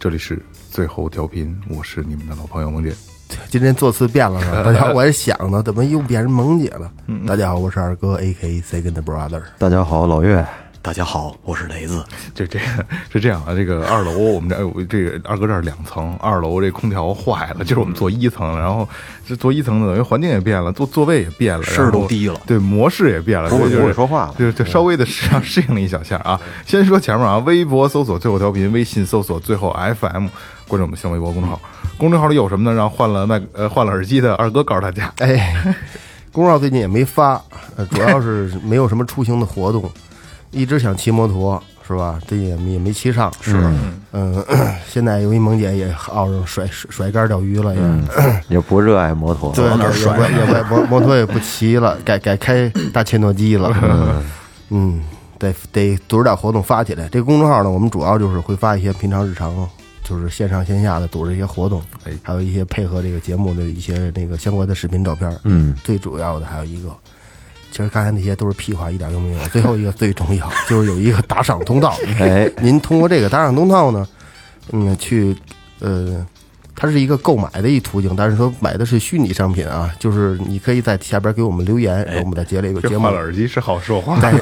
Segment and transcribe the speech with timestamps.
[0.00, 2.90] 这里是最后调频，我是你们的老朋友萌姐。
[3.50, 4.62] 今天座次变了是吧？
[4.64, 6.90] 大家我也想呢，怎么又变成萌姐了？
[7.28, 9.42] 大家好，我是二哥，A K Second Brother。
[9.58, 10.42] 大家好，老岳，
[10.82, 12.02] 大家好，我是雷子。
[12.34, 12.64] 就这个
[13.12, 18.88] 是这样啊，这个二楼我们这哎这个二哥这儿两层，二楼这空调坏了，就是我们坐一层，然后
[19.26, 26.40] 这坐一层的等于环境也变了，座座位也变了，声儿都低了对，模式也变了，不会所以就不会说话了就就稍微的适适应了一小下啊。
[26.66, 29.70] 先说前面啊，微博搜索最后调频，微信搜索最后
[30.00, 30.28] FM，
[30.66, 31.60] 关注我们新浪微博公众号。
[31.98, 32.74] 公众号里有什么呢？
[32.74, 35.12] 让换了麦呃换了耳机的二哥告诉大家。
[35.18, 35.54] 哎，
[36.32, 37.34] 公众号最近也没发，
[37.76, 39.90] 呃主要是没有什么出行的活动，
[40.50, 42.20] 一直想骑摩托是吧？
[42.26, 43.32] 这也也没骑上。
[43.40, 43.56] 是，
[44.12, 44.44] 嗯，
[44.88, 47.80] 现在由于萌姐也熬上甩甩甩竿钓鱼了，也。
[48.48, 54.22] 也不热爱摩托，对，也也也也摩摩托也不骑了，改改开大切诺基了。
[54.70, 55.02] 嗯，
[55.38, 57.08] 得得组织点活动发起来。
[57.08, 59.52] 这个公众号呢，我们主要就是会发一些平常日常，
[60.04, 65.36] 就是线上线下的组织一些活动，哎还有一些配合这个节目的一些那个相关的视频照片。
[65.42, 66.90] 嗯，最主要的还有一个，
[67.70, 69.48] 其实刚才那些都是屁话，一点用没有。
[69.48, 71.94] 最后一个最重要，就是有一个打赏通道。
[72.18, 74.06] 哎，您通过这个打赏通道呢，
[74.72, 75.36] 嗯，去
[75.78, 76.26] 呃，
[76.74, 84.18] 它是一个购买的一途径，但是说买的是虚拟商品啊，就是你可以在下边给我们留言，然后我们在节里这节目耳机是好说话。
[84.20, 84.34] 在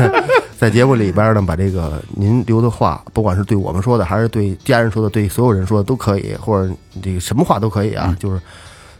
[0.56, 6.72] 在节目里边呢，把这个您留的话，不管是对我们说的，还是对家人说的，对所有人说的都可以，或者
[7.02, 8.40] 这个什么话都可以啊，就是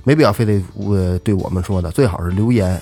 [0.04, 2.78] 没必要非得呃对我们说的，最好是留言。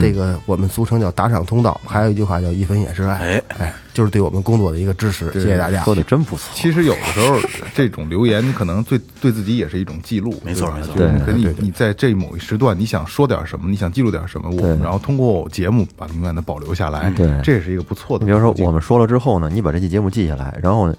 [0.00, 3.42] 这个我们俗称叫打赏通道，还有一句话叫一分也是爱，哎。
[3.58, 5.84] 哎，就是对我们工作的一个支持，谢谢大家。
[5.84, 6.50] 说的真不错。
[6.54, 7.38] 其实有的时候，
[7.74, 10.94] 这种留言可能对对自己也是一种记录，没错没错。
[10.96, 17.30] 对你你在这某一时段，你想说点什么，你想记录点什么，我们然后通过节目把它永远的保留下来，对。
[17.42, 18.24] 这也是一个不错的。
[18.24, 20.92] 你比如说，我们说了之后呢，你把这期节目记下来，然后，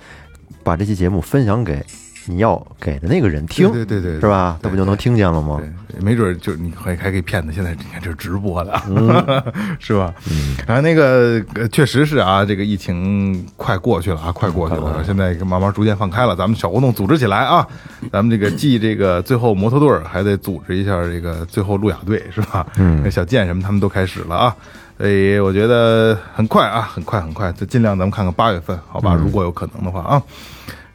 [0.63, 1.83] 把这期节目分享给
[2.27, 4.57] 你要给的那个人听，对对对对是吧？
[4.61, 5.61] 对那不就能听见了吗？
[5.87, 9.43] 对，没准就你还还可以骗他，现在你看这是直播的，嗯
[9.79, 10.13] 是吧？
[10.31, 17.67] 嗯然后那个呃确实是啊，这个疫情快过去了啊，快过去了，现在慢慢逐渐放开了，咱们小活动组织起来啊，
[18.11, 22.65] 咱们这个继这个最后摩托队，还得组织一下这个最后路亚队，是吧？
[22.77, 24.55] 嗯，小健什么他们都开始了啊。
[24.97, 29.13] 所以我觉得很快啊，很快很快，就尽量咱们看看八月份，好吧？
[29.13, 30.21] 如果有可能的话啊。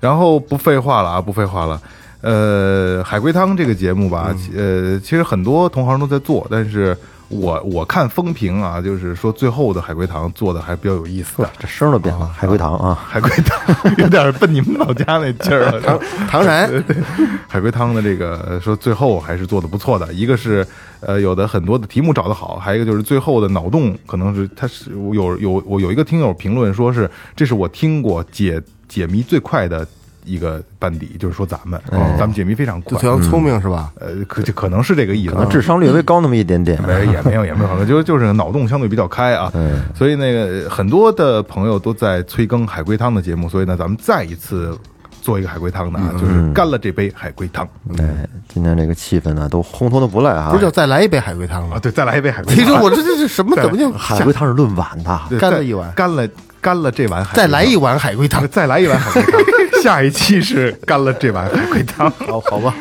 [0.01, 1.81] 然后不废话了啊，不废话了。
[2.23, 6.97] 呃，海龟汤这个节目吧，其呃，其实很多同行都在做，但是
[7.29, 11.51] 我我看风评啊，就是说最后的海龟汤做的还比较有意思的。
[11.59, 15.81] 这声儿都变了，海龟汤啊，海龟汤 有点奔你们老家那劲儿了。
[15.81, 16.71] 唐唐然
[17.49, 20.67] 海龟汤的这个呃说最后还是做的不错的，一个是
[21.01, 28.61] 呃有的很多的题目找得好，还有一个就是最后的脑洞可能是他是有有我有一个听友评论说是这是我听过解
[28.91, 29.87] 解谜最快的
[30.25, 31.81] 一个班底，就是说咱们
[32.19, 33.91] 咱们解谜非常快，就非常聪明是吧？
[34.01, 36.79] 呃可就可能是这个意思可能智商略微高那么一点点。
[36.83, 39.51] 没也没有也没有，可能就就是脑洞相对比较开啊，
[39.95, 44.77] 所以那个很多的朋友都在催更海龟汤的节目，所以呢，咱们再一次
[45.23, 47.67] 做一个海龟汤的啊，就是干了这杯海龟汤
[47.99, 50.65] 哎，今天这个气氛呢，都烘托的不赖啊不是。
[50.65, 51.79] 叫再来一杯海龟汤啊，吗？
[51.79, 52.57] 对，再来一杯海龟汤。
[52.61, 56.29] 其实我这这这什么怎么就海龟汤是论碗的，对干了一碗干了
[56.61, 58.47] 干了这碗海，再来一碗海龟汤？
[58.49, 59.83] 再来一碗海龟汤。
[59.83, 62.11] 下一期是干了这碗海龟汤。
[62.29, 62.75] 好好吧，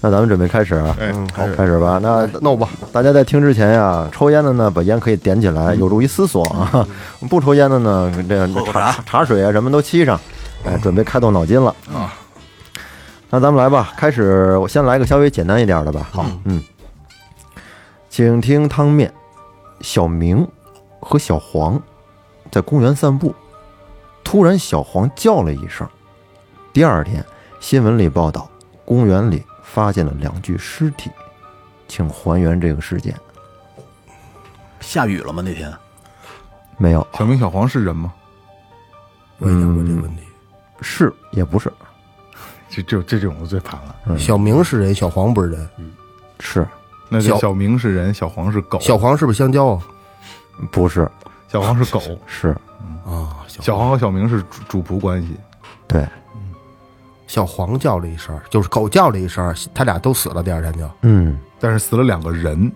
[0.00, 2.00] 那咱们准备开始啊，嗯，好，开始吧。
[2.02, 2.68] 那弄吧。
[2.92, 6.86] 大家在听之前呀，抽烟的呢，把烟可以点起来，有助于思索啊。
[7.30, 10.20] 不抽烟的呢，这个茶茶水啊什么都沏上，
[10.64, 12.12] 哎，准备开动脑筋了啊。
[13.30, 16.08] 那咱们来吧，开始，我先来个稍微简单一点的吧。
[16.10, 16.60] 好，嗯，
[18.10, 19.10] 请听汤面：
[19.80, 20.46] 小明
[21.00, 21.80] 和小黄
[22.52, 23.34] 在公园散步，
[24.22, 25.88] 突然小黄叫了一声。
[26.70, 27.24] 第二天，
[27.60, 28.46] 新闻里报道，
[28.84, 31.10] 公园里发现了两具尸体，
[31.88, 33.18] 请还原这个事件。
[34.80, 35.42] 下雨了吗？
[35.42, 35.72] 那天
[36.76, 38.12] 没有，小明小黄是人吗？
[39.38, 40.22] 我也想过这个问题。
[40.82, 41.72] 是也不是？
[42.68, 44.18] 这这这种我最惨了。
[44.18, 45.70] 小明是人，小黄不是人。
[46.38, 46.68] 是
[47.08, 49.82] 那就小小明是人，小黄是狗，小黄是不是香蕉啊？
[50.70, 51.10] 不是
[51.52, 52.48] 小黄是狗， 是
[53.04, 55.36] 啊，小小黄和小明是主主仆关系。
[55.86, 56.08] 对，
[57.26, 60.42] 小黄叫了一声，就是狗叫了一声，他俩都死了。
[60.42, 62.72] 第二天就嗯，但是死了两个人，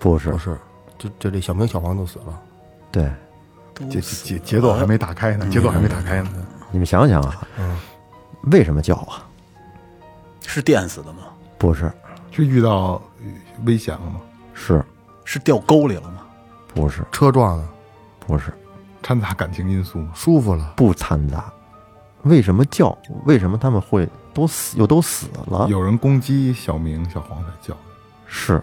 [0.00, 0.58] 不是不是，
[0.98, 2.42] 就就这小明、小黄都死了。
[2.90, 3.08] 对，
[3.88, 6.30] 节节节奏还没打开呢，节奏还没打开呢。
[6.72, 7.78] 你们想想啊，嗯
[8.50, 9.24] 为什么叫啊？
[10.44, 11.18] 是电死的吗？
[11.56, 11.90] 不是
[12.32, 13.32] 是遇到呃
[13.64, 14.20] 危险了吗？
[14.54, 14.84] 是
[15.24, 16.22] 是掉沟里了吗？
[16.74, 17.64] 不是车撞的，
[18.26, 18.52] 不是
[19.02, 20.10] 掺杂感情因素吗？
[20.14, 20.72] 舒服了。
[20.76, 21.52] 不掺杂？
[22.22, 22.96] 为什么叫？
[23.24, 25.66] 为什么他们会都死又都死了？
[25.68, 27.76] 有人攻击小明、小黄才叫。
[28.26, 28.60] 是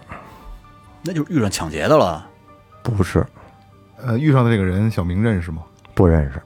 [1.02, 2.28] 那就是遇上抢劫的了。
[2.82, 3.26] 不是
[3.98, 5.64] 呃，遇上的这个人，小明认识吗？
[5.94, 6.42] 不认识？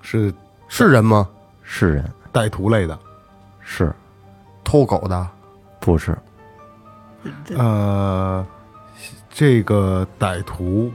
[0.00, 0.34] 是
[0.68, 1.28] 是人吗？
[1.62, 2.98] 是人歹徒类的。
[3.60, 3.94] 是
[4.62, 5.28] 偷狗的，
[5.80, 6.16] 不是？
[7.56, 8.46] 呃，
[9.30, 10.90] 这个歹徒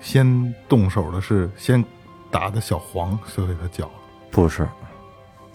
[0.00, 1.84] 先动手的是先
[2.30, 3.92] 打的小黄，所以他叫了，
[4.30, 4.66] 不是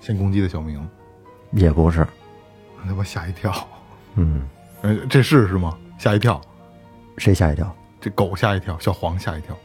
[0.02, 0.88] 先攻击的小明，
[1.52, 2.08] 也不是？
[2.88, 3.54] 他妈吓一跳。
[4.16, 4.48] 嗯，
[4.82, 5.78] 呃，这是是吗？
[5.98, 6.40] 吓一跳，
[7.18, 7.76] 谁吓一跳？
[8.00, 9.58] 这狗吓一跳，小黄吓一跳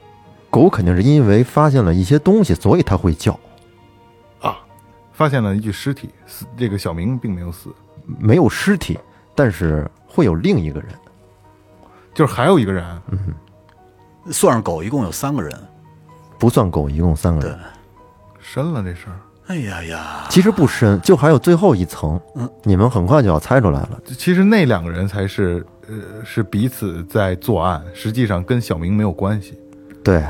[0.49, 3.39] 狗肯定是因为发现了一些东西，所以它会叫。
[4.41, 4.59] 啊！
[5.13, 7.69] 发现了一具尸体，死这个小明并没有死，
[8.19, 8.99] 没有尸体，
[9.35, 10.89] 但是会有另一个人。
[12.15, 13.03] 就是还有一个人，
[14.31, 15.53] 算上狗，一共有三个人。
[16.39, 17.59] 不算狗，一共三个人。
[18.41, 19.21] 深了这事儿。
[19.47, 22.21] 哎呀呀，其实不深，就还有最后一层。
[22.37, 24.01] 嗯，你们很快就要猜出来了。
[24.17, 29.59] 其实那两个人才是，呃，是彼此在作案，实际上跟小明没有关系。
[30.05, 30.25] 对，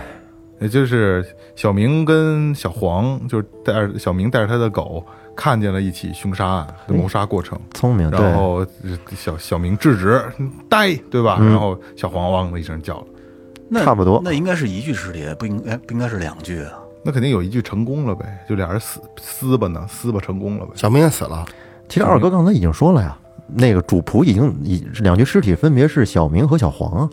[0.58, 1.24] 也就是
[1.54, 5.04] 小明跟小黄，就是带着小明带着他的狗，
[5.36, 8.10] 看见了一起凶杀案的谋杀过程，聪明。
[8.10, 10.22] 对然，后呃小小明制止，
[10.68, 11.36] 呆，对吧？
[11.40, 13.06] 嗯然后小黄汪的一声叫了，
[13.72, 16.72] 那差不多那应该是一具尸体，不应该不应该是两具啊？
[17.04, 20.72] 那肯定有一具成功了呗，就俩人撕撕吧呢，撕吧成功了呗。
[20.74, 21.46] 小明也死了。
[21.88, 27.10] 其实二哥刚才已经说了呀，那个主仆已经已两具尸体分别是小明和小黄啊。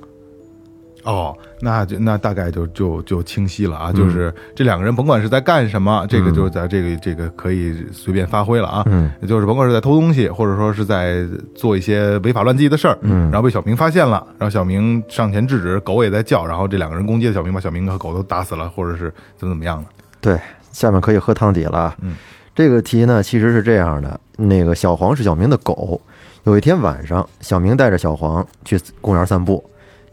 [1.08, 11.26] 哦，那就那大概就就就清晰了啊，嗯就是这两个人甭管是在干什么，这个就在这个这个可以随便发挥了啊，嗯，就是甭管是在偷东西，或者说是在
[11.56, 19.90] 做一些违法乱纪的事儿，嗯然后被小明发现了，然后小明上前制止，狗也在叫，然后这两个人攻击了小明，把小明和狗都打死了，或者是怎么怎么样的，
[20.20, 20.38] 对，
[20.74, 21.96] 下面可以喝汤底了。
[22.02, 22.16] 嗯，
[22.54, 26.02] 这个题呢其实是这样的：那个小黄是小明的狗。
[26.44, 29.64] 有一天晚上，小明带着小黄去公园散步，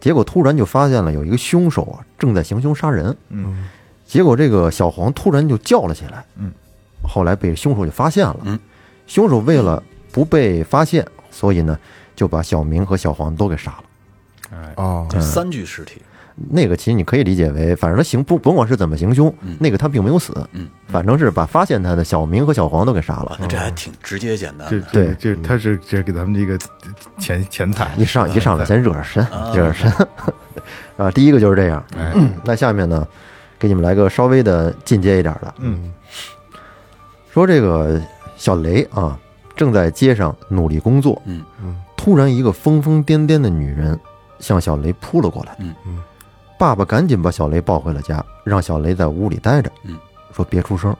[0.04, 3.16] 结果突然就发现了有一个凶手啊正在行凶杀人。
[3.30, 3.66] 嗯，
[4.04, 6.22] 结果这个小黄突然就叫了起来。
[6.36, 6.52] 嗯，
[7.02, 8.36] 后来被凶手就发现了。
[8.42, 8.60] 嗯，
[9.06, 11.78] 凶手为了不被发现，所以呢
[12.14, 13.84] 就把小明和小黄都给杀了。
[14.52, 16.02] 哎，哦，这三具尸体，
[16.50, 23.36] 那个其实你可以理解为，反正他行不甭管是怎么行凶，那个他并没有死，嗯，反正是把发现他的小明和小黄都给杀了，。
[23.40, 24.80] 那这还挺直接简单的。
[24.92, 25.14] 对。
[25.18, 26.58] 这他是这给咱们这个
[27.18, 27.90] 前前台。
[27.96, 29.52] 一上一上来先热热身，啊。
[29.54, 29.92] 热热身
[30.96, 31.10] 啊。
[31.12, 31.84] 第一个就是这样。
[31.96, 32.12] 哎，
[32.44, 33.06] 那下面呢，
[33.58, 35.92] 给你们来个稍微的进阶一点的，嗯。
[37.32, 38.00] 说这个
[38.36, 39.18] 小雷啊，
[39.56, 43.98] 正在街上努力工作，嗯嗯，突然一个疯疯癫癫的女人
[44.38, 45.74] 向小雷扑了过来，嗯。
[45.86, 45.98] 嗯，
[46.64, 49.98] 爸爸赶紧把小雷抱回了家，让小雷在屋里待着，嗯，
[50.34, 50.96] 说别出声。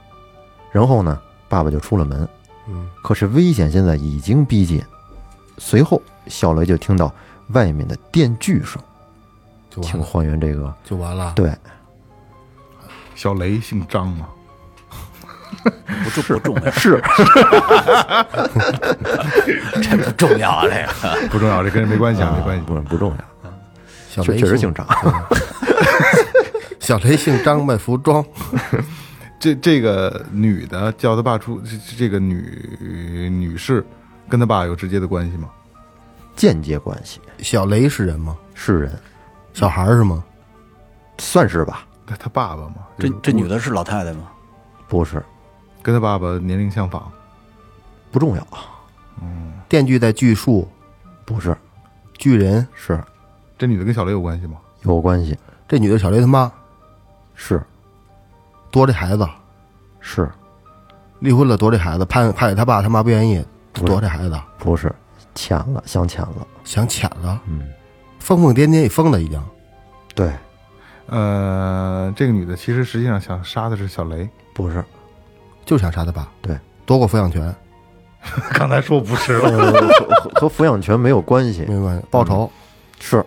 [0.71, 1.19] 然后呢，
[1.49, 2.29] 爸爸就出了门，
[2.69, 4.83] 嗯，可是危险现在已经逼近。
[5.57, 7.11] 随后，小雷就听到
[7.53, 8.79] 外面的电锯声，
[9.71, 10.75] 请就完了，还原这个。
[10.85, 11.33] 就完了。
[11.35, 11.51] 对，
[13.15, 14.29] 小雷姓张吗，
[15.65, 17.03] 不重不重 要， 是
[19.83, 20.77] 这不重要啊，这
[21.23, 22.65] 个不重要，这跟人没关系啊，没关系。
[22.67, 23.25] 不不重要，
[24.15, 24.87] 小雷确确实姓张。
[26.79, 28.25] 小雷姓张，卖服装。
[29.41, 33.85] 这这个女的叫他爸出，这这个女女士
[34.29, 35.49] 跟他爸有直接的关系吗？
[36.37, 38.37] 间接关系，小雷是人吗？
[38.55, 38.97] 是人，
[39.53, 40.23] 小孩儿是吗？
[41.19, 41.85] 算是吧？
[42.07, 44.31] 他他爸爸吗，这这女的是老太太吗？
[44.87, 45.21] 不是，
[45.83, 47.11] 跟他爸爸年龄相仿，
[48.13, 48.47] 不重要，
[49.21, 50.69] 嗯电锯在锯树，
[51.25, 51.57] 不是，
[52.19, 52.67] 锯人。
[52.75, 53.03] 是
[53.57, 54.59] 这女的跟小雷有关系吗？
[54.83, 56.51] 有关系，这女的小雷他妈
[57.35, 57.63] 是
[58.71, 59.27] 夺这孩子，
[60.01, 60.31] 是
[61.21, 64.95] 离婚了夺这孩子，判判给他爸他妈不愿意，夺这孩子不是
[65.35, 66.47] 抢了，想抢了？
[66.65, 67.69] 想抢了，嗯，
[68.19, 69.43] 疯疯癫癫也疯了已经。
[70.15, 70.33] 对，
[71.07, 74.85] 呃，这个女的其实实际上想杀的是小雷，不是，
[75.65, 77.55] 就想杀他爸，对，夺过抚养权，
[78.53, 79.49] 刚才说不是了。
[79.49, 79.73] 呃，
[80.31, 82.51] 和和抚养权没有关系，没关系，报仇。
[83.01, 83.25] 是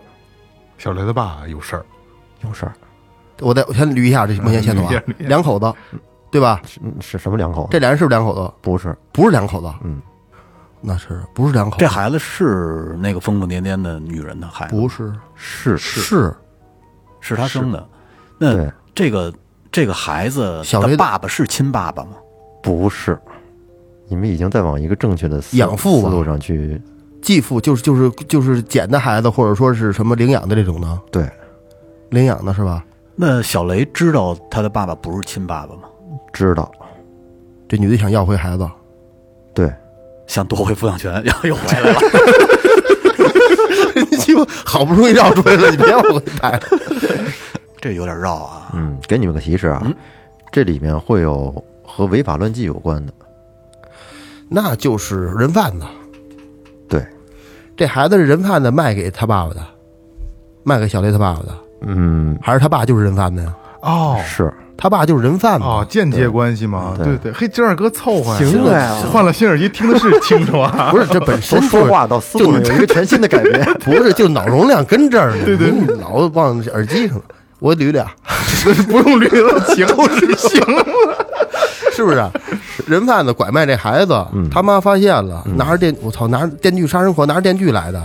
[0.78, 1.84] 小雷他爸有事儿，
[2.46, 2.72] 有事儿。
[3.40, 5.72] 我再我先捋一下这目前线索啊捋一下捋一，下两口子，
[6.30, 6.60] 对吧？
[6.64, 7.68] 是是什么两口子？
[7.70, 8.52] 这俩人是不是两口子？
[8.62, 10.00] 不是，不是两口子，嗯，
[10.80, 11.80] 那是不是两口子？
[11.80, 16.34] 这孩子是那个疯疯癫癫的女人的孩子，不是是是
[17.20, 17.86] 是他生的。
[18.38, 19.32] 那对这个
[19.70, 22.12] 这个孩子小雷爸爸是亲爸爸吗？
[22.62, 23.18] 不是？
[24.08, 26.80] 你们已经在往一个正确的思养父吧思路上去，
[27.20, 31.28] 继父，就是就是就是捡的孩子，或者说是什么领养的这种呢，对，
[32.10, 32.84] 领养的是吧？
[33.16, 35.82] 那小雷知道他的爸爸不是亲爸爸吗？
[36.32, 36.70] 知道，
[37.68, 38.68] 这女的想要回孩子，
[39.52, 39.72] 对，
[40.26, 41.98] 想夺回抚养权，然后又回来了。
[44.10, 46.60] 你鸡巴好不容易绕出来了，你别往回带了。
[47.80, 48.70] 这有点绕啊。
[48.72, 49.84] 嗯，给你们个提示啊，
[50.52, 51.52] 这里面会有
[51.84, 53.12] 和违法乱纪有关的，
[54.48, 55.86] 那就是人贩子，
[56.88, 57.04] 对，
[57.76, 59.60] 这孩子是人贩子卖给他爸爸的，
[60.64, 61.48] 卖给小雷他爸爸的，
[61.82, 63.54] 嗯，还是他爸就是人贩子呀？
[63.82, 66.94] 哦是他爸就是人贩子，哦，间接关系嘛？
[66.96, 70.90] 对对对，嘿，这二哥凑合呀，行了呀换了新耳机听的是清楚啊。
[70.94, 73.64] 不是这本身说话到思路有一个全新的改变。
[73.84, 77.24] 不是，就脑容量跟这儿呢， 对对，老往耳机上了。
[77.58, 78.06] 我捋俩，
[78.88, 79.84] 不用捋了，行
[80.16, 80.62] 是行。
[81.98, 82.30] 是不是？
[82.86, 84.14] 人贩子拐卖这孩子，
[84.52, 88.00] 他妈发现了，拿着电，我操，拿着电锯杀人狂，拿着电锯来的，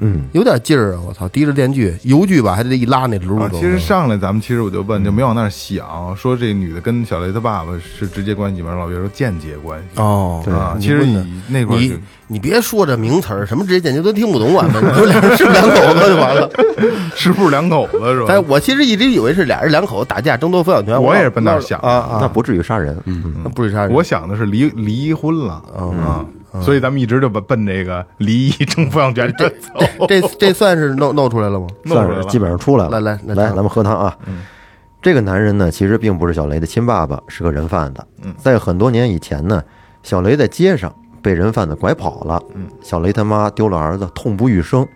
[0.00, 1.00] 嗯，有点劲儿啊！
[1.06, 3.40] 我操，提着电锯，油锯吧，还得一拉那轱辘。
[3.42, 8.74] 啊其实上来咱们其实我就问，就没往那儿想，说这女的跟小雷他爸爸是直接关系吗？
[8.74, 10.76] 老岳说间接关系哦，啊。
[10.80, 16.50] 其实你那块儿你你别说这名词儿，什么直接间接都听不懂，我们你说 俩人是不是两口子就完了。
[17.16, 18.48] 是不是两口子是吧但？
[18.48, 22.96] 我其实一直以为是俩人两口子打架争夺抚养权，我也是奔那儿想啊啊，那不至于杀人。
[23.06, 23.92] 嗯，那不至于杀人。
[23.92, 26.24] 我想的是离离婚了啊，
[26.62, 30.06] 所以咱们一直就奔奔这个离异争抚养权这 走。
[30.08, 31.66] 这这算是弄弄出来了吗？
[31.86, 33.00] 算是基本上出来了。
[33.00, 34.16] 来来来咱们喝汤啊。
[35.00, 38.04] 这个男人呢，其实并不是小雷的亲爸爸，是个人贩子。
[38.36, 39.62] 在很多年以前呢，
[40.02, 42.42] 小雷在街上被人贩子拐跑了。
[42.82, 44.86] 小雷他妈丢了儿子，痛不欲生，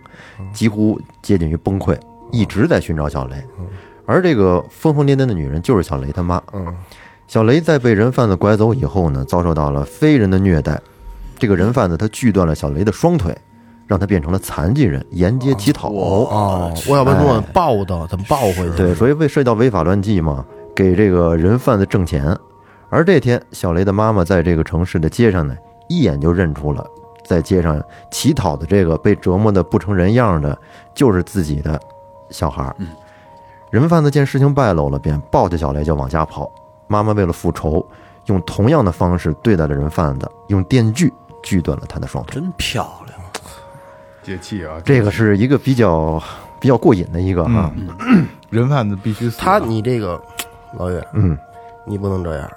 [0.51, 1.97] 几乎接近于崩溃，
[2.31, 3.35] 一直在寻找小雷。
[4.05, 6.41] 而这个疯疯癫癫的女人就是小雷他妈。
[6.51, 6.75] 嗯，
[7.27, 10.77] 小雷在被人贩子拐走以后呢，遭受到了非人的虐待。
[11.43, 13.37] 这个人贩子他锯断了小雷的双腿，
[13.85, 15.89] 让他变成了残疾人，沿街乞讨。
[15.89, 18.07] 哦，我要不然怎么抱的？
[18.07, 18.77] 怎么抱回去？
[18.77, 22.33] 对，所以为涉及到违法乱纪嘛，给这个人贩子挣钱。
[22.89, 25.53] 而这天，小雷的妈妈在这个城市的街上呢，
[25.89, 26.87] 一眼就认出了
[27.25, 27.77] 在街上
[28.09, 30.57] 乞讨的这个被折磨的不成人样的，
[30.95, 31.77] 就是自己的
[32.29, 32.73] 小孩儿。
[33.69, 36.49] 人贩子见事情败露了，便抱着小雷就往家跑。
[36.87, 37.85] 妈妈为了复仇，
[38.27, 41.11] 用同样的方式对待了人贩子，用电锯
[41.43, 42.41] 锯断了他的双腿。
[42.41, 43.19] 真漂亮，
[44.23, 44.81] 解气啊！
[44.83, 46.21] 这个是一个比较
[46.59, 47.71] 比较过瘾的一个啊，
[48.49, 49.37] 人贩子必须死。
[49.37, 50.19] 他你这个
[50.77, 51.37] 老岳，嗯，
[51.85, 52.49] 你不能这样，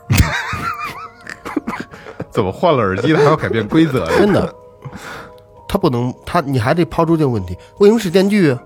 [2.30, 4.12] 怎么换了耳机，他还要改变规则呀？
[4.16, 4.54] 真的，
[5.68, 8.62] 他不能，他你还得抛出这个问题：为什么是电锯啊？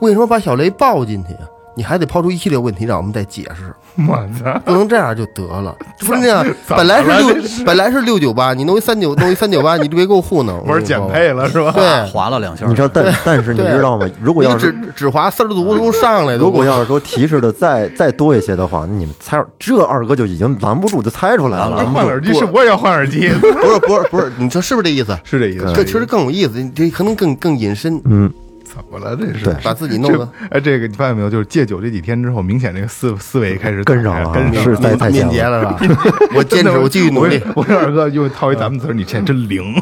[0.00, 1.48] 为什么把小雷抱进去啊？
[1.76, 3.72] 你还得抛出一系列问题让我们再解释，
[4.08, 4.58] 我操！
[4.64, 5.76] 不能这样就得了。
[6.00, 7.34] 不是那样，本来是六
[7.66, 10.64] 本来是六九八，你弄一三九弄一三九八，你就别给我糊弄。
[10.66, 11.70] 玩减配了是吧？
[11.72, 12.66] 对，划了两下。
[12.66, 14.08] 你知道，但但是你知道吗？
[14.22, 21.84] 如果你只要是只只划丝儿足都上来的，如果要是说提示的再再多一些的话，你们猜这二哥就已经拦不住，就猜出来了。
[21.86, 25.18] 换耳机是我也要换耳机，不是不是不是，你说是不是这意思？
[25.24, 25.70] 是这意思。
[25.74, 28.32] 这其实更有意思，这可能更更隐身，嗯，
[28.76, 29.16] 怎么了？
[29.16, 31.30] 这是把自己弄这得哎，这个你发现没有？
[31.30, 36.02] 就是戒酒这几天之后，明显这个思思维开始跟上了啊跟上是在太敏捷了是吧？
[36.36, 37.42] 我坚持，我继续努力。
[37.54, 39.74] 我跟二哥又套一咱们词儿，你 现在真灵。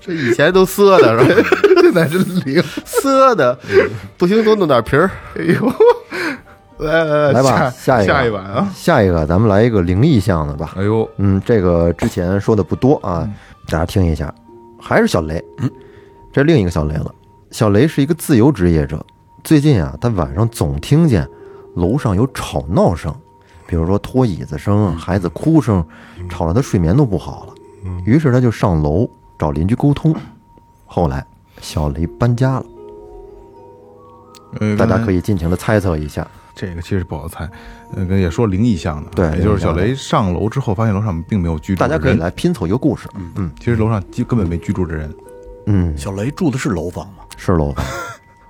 [0.00, 1.50] 这以前都涩的是吧？
[1.82, 2.62] 现在真灵。
[2.84, 3.56] 涩的，
[4.16, 5.10] 不行多弄点皮儿。
[5.36, 5.72] 哎呦，
[6.78, 8.68] 来来来吧，下一个，下一碗啊！
[8.74, 10.72] 下一个咱们来一个灵异项的吧。
[10.76, 13.28] 哎呦，嗯，这个之前说的不多啊，
[13.68, 14.32] 大家听一下，
[14.88, 15.44] 还是小雷。
[15.58, 15.70] 嗯，
[16.32, 17.14] 这另一个小雷了。
[17.50, 19.04] 小雷是一个自由职业者，
[19.44, 21.28] 最近啊，他晚上总听见
[21.74, 23.14] 楼上有吵闹声，
[23.66, 25.84] 比如说拖椅子声、孩子哭声，
[26.30, 27.54] 吵得他睡眠都不好了。
[28.06, 29.06] 于是他就上楼
[29.38, 30.16] 找邻居沟通。
[30.86, 31.22] 后来
[31.60, 32.64] 小雷搬家了，
[34.60, 36.26] 呃大家可以尽情的猜测一下。
[36.58, 37.48] 这个其实不好猜，
[37.94, 43.08] 呃，跟也说灵异项的，对也就是小雷上楼之后发现楼上并没有居住大的人，家可以来拼凑一个故事。
[43.36, 45.14] 嗯其实楼上基根本没居住的人，
[45.66, 47.22] 嗯，小雷住的是楼房吗？
[47.36, 47.84] 是楼房。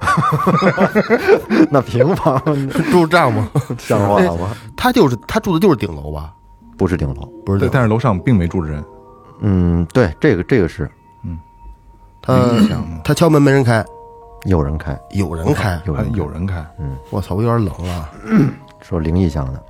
[1.71, 2.41] 那平房
[2.91, 3.45] 住帐篷，
[3.79, 4.57] 像话吗？
[4.77, 6.33] 他就是他住的就是顶楼吧？
[6.79, 7.29] 不是顶楼。
[7.45, 8.83] 不是但是楼上并没住着人，
[9.41, 10.88] 嗯，对，这个这个是
[11.25, 11.38] 嗯
[12.23, 12.35] 他
[13.05, 13.85] 他敲门没人开，
[14.49, 16.17] 有人开，有人开，还有人开。
[16.17, 16.67] 有人开，
[17.11, 18.09] 我操，我有点冷了，
[18.81, 19.62] 说灵异向的，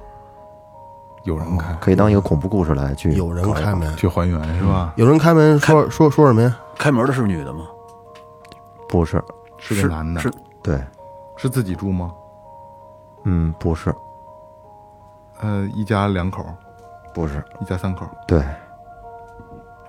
[1.25, 3.51] 有人开，可以当一个恐怖故事来去有人。
[3.53, 4.93] 开门，去还原是吧？
[4.97, 6.57] 有人开门说说说什么呀？
[6.77, 7.67] 开门的是女的吗？
[8.89, 9.23] 不是，
[9.59, 10.31] 是个男的，是。
[10.63, 10.81] 对，
[11.37, 12.13] 是自己住吗？
[13.25, 13.93] 嗯，不是，
[15.41, 16.47] 呃，一家两口，
[17.13, 18.43] 不是，一家三口，对。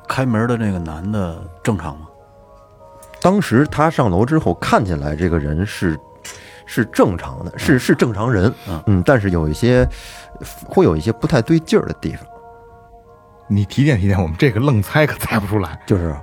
[0.08, 2.08] 开门的那个男的正常吗？
[3.22, 6.00] 当时他上楼之后，看起来这个人是
[6.66, 9.88] 是正常的，是是正常人，嗯嗯，但是有一些
[10.68, 12.26] 会有一些不太对劲儿的地方，
[13.48, 15.80] 你提点提点，我们这个愣猜可猜不出来。
[15.86, 16.16] 就是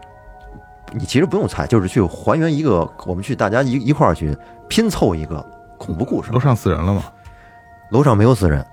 [0.93, 4.37] 你其实不用猜，就是去还原一个，我们去大家一一块儿去
[4.69, 5.45] 拼凑一个
[5.79, 6.41] 恐怖故事楼。
[6.41, 7.03] 上死人了吗？
[7.91, 8.65] 楼上没有死人，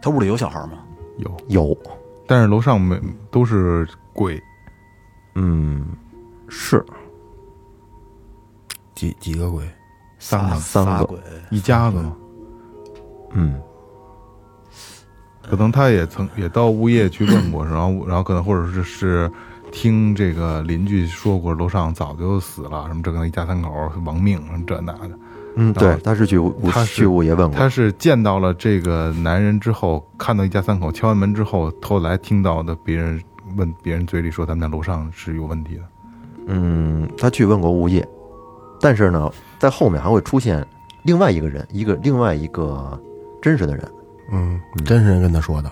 [0.00, 0.78] 他屋里有小孩吗？
[1.18, 1.78] 有，有，
[2.26, 3.00] 但是楼上没
[3.30, 4.40] 都是鬼，
[5.34, 5.84] 嗯，
[6.48, 6.84] 是
[8.98, 9.62] 几几个鬼？
[10.18, 12.16] 三个三个，仨鬼，一家子嘛。
[13.30, 13.60] 嗯，
[15.48, 19.30] 可能他也曾也到物业去问过，然后然后可能或者是是
[19.70, 23.70] 听这个邻居说过，楼上早就死了，什么这个一家三口
[24.04, 25.10] 亡命什么这那的。
[25.54, 33.22] 嗯，对，他是去物他是去物业问过他，是见到了这个男人之后，看到一家三口敲完门之后，后来听到的别人
[33.56, 35.82] 问别人嘴里说他们家楼上是有问题的。
[36.46, 38.04] 嗯，他去问过物业，
[38.80, 40.66] 但是呢，在后面还会出现
[41.02, 43.00] 另外一个人，一个另外一个
[43.42, 43.92] 真实的人。
[44.30, 45.70] 嗯，真实人跟他说的。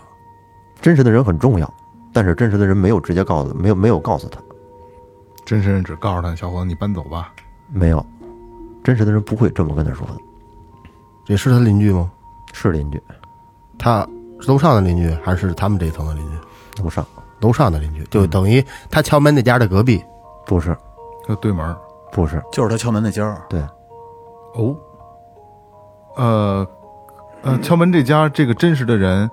[0.81, 1.75] 真实的人很重要，
[2.13, 4.39] 但是真实的人没有直接告诉，没有没有告诉他，
[5.45, 7.33] 真实人只告诉他：“小伙子，你搬走吧。
[7.69, 8.05] 没有，
[8.85, 10.17] 真实的人不会这么跟他说的，
[11.25, 12.11] 这是他邻居吗？
[12.53, 13.03] 是邻居，
[13.79, 14.07] 他
[14.47, 16.83] 楼上的邻居还是他们这一层的邻居？
[16.83, 17.05] 楼上
[17.41, 20.03] 楼上的邻居，就等于他敲门那家的隔壁。
[20.47, 20.77] 不是”
[21.27, 21.77] 就对门儿
[22.13, 23.43] 不是，就是他敲门那家儿。
[23.49, 23.61] 对，
[24.55, 24.75] 哦，
[26.17, 26.67] 呃
[27.43, 29.31] 呃，敲门这家这个真实的人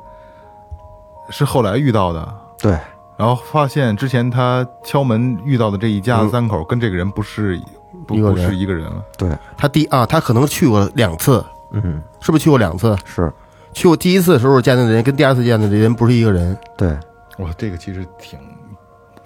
[1.30, 2.78] 是后来遇到的，对，
[3.18, 7.58] 然后发现之前他敲门遇到的这一家三口跟这个人不是
[8.06, 9.04] 不不一个人是一个人了。
[9.18, 12.96] 对，他第啊，他可能去过两次，嗯，是不是去过两次？
[13.06, 13.32] 是
[13.72, 16.90] 去过第一次的时候见到的人跟第二次见到的人不是一个人对，
[17.38, 18.38] 哇，这个其实挺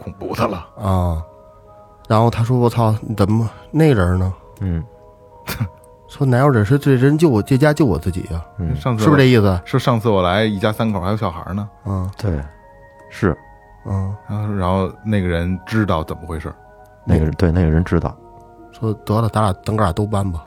[0.02, 0.66] 恐怖的了。
[0.80, 1.22] 啊。
[2.08, 4.34] 然后他说：“我操，你怎么那人呢？
[4.62, 4.84] 嗯？”
[6.08, 9.62] 说哪有人是这人就我这家就我自己呀、嗯，上次是不是这意思？
[9.65, 12.10] 是上次我来一家三口还有小孩呢，嗯。
[12.17, 12.41] 对，
[13.10, 13.38] 是。
[13.86, 16.54] 嗯，然后然后那个人知道怎么回事，
[17.06, 18.15] 那个人，对那个人知道，
[18.72, 20.46] 说得了，咱俩等哥俩都搬吧。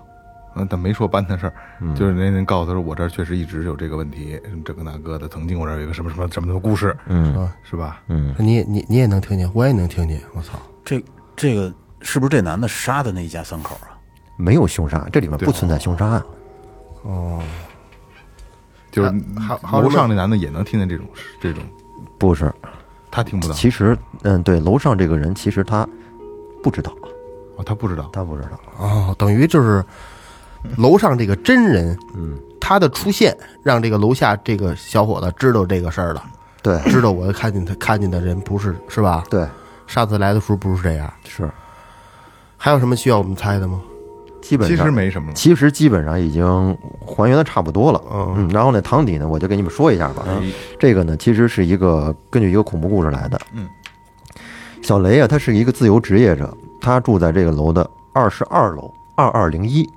[0.57, 1.95] 嗯，但没说搬的事儿，嗯。
[1.95, 7.49] 就是那人告诉他说我这儿确实一直有这个问题，这个那个的，曾经我这儿有一个什么什么什么什么故事，嗯。
[7.63, 8.01] 是吧？
[8.09, 10.21] 嗯，你你你也能听见，我也能听见。
[10.35, 11.03] 我操，这
[11.41, 11.73] 这个
[12.03, 13.97] 是不是这男的杀的那一家三口啊？
[14.37, 16.23] 没有凶杀，这里面不存在凶杀案，
[17.03, 17.43] 哦。
[18.91, 19.09] 就是
[19.73, 21.07] 楼上那男的也能听见这种
[21.41, 21.63] 这种，
[22.19, 22.53] 不是，
[23.09, 25.89] 他听不到，其实，嗯，对，楼上这个人其实他
[26.61, 26.93] 不知道，
[27.55, 29.85] 哦，他不知道，他不知道，哦，等于就是
[30.77, 36.25] 楼上这个真人，嗯，他的出现让这个楼下这个小伙子知道这个事儿了，
[36.61, 36.77] 对。
[36.91, 39.23] 知道我看见他看见的人不是是吧？
[39.31, 39.47] 对
[39.91, 41.13] 上次来的时候不是这样。
[41.25, 41.51] 是，
[42.57, 43.83] 还有什么需要我们猜的吗？
[44.41, 45.35] 基本上实没什么了。
[45.35, 46.45] 其实基本上已经
[47.05, 48.01] 还原的差不多了。
[48.09, 50.25] 嗯嗯，然后呢，堂底呢，我就给你们说一下吧。
[50.29, 53.41] 哎这个呢，其实是一个根据一个恐怖故事来的。
[53.53, 53.69] 嗯，
[54.81, 59.89] 小雷啊，他是一个自由职业者，他住在这个楼的二十二楼二二零一，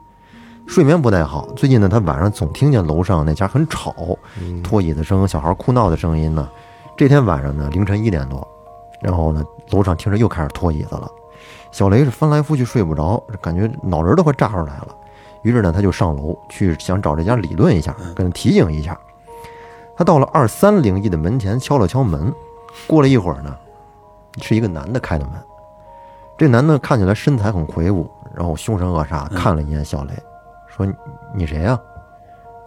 [0.66, 1.48] 睡眠不太好。
[1.56, 3.94] 最近呢，他晚上总听见楼上那家很吵，
[4.64, 6.50] 拖椅子声、小孩哭闹的声音呢。
[6.98, 8.48] 这天晚上呢，凌晨一点多，
[9.04, 11.08] 然后呢，楼上听着又开始拖椅子了。
[11.72, 14.96] 小雷是翻来覆去睡不着，感觉脑仁都快炸出来了。
[15.42, 18.98] 于是呢，他就上楼去想找这家理论一下，跟他提醒一下。
[19.98, 22.34] 他到了二三零一的门前敲了敲门，
[22.88, 23.56] 过了一会儿呢，
[24.42, 25.34] 是一个男的开的门。
[26.38, 30.14] 这男的看起来身材很魁梧，然后凶神恶煞，看了一眼小雷，
[30.68, 30.94] 说：“你
[31.36, 31.80] 你谁呀、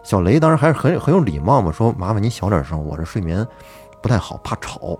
[0.03, 3.45] 小雷当时还是很很有礼貌嘛，说：“麻烦你小点声，我这睡眠
[4.01, 4.97] 不太好，怕吵。”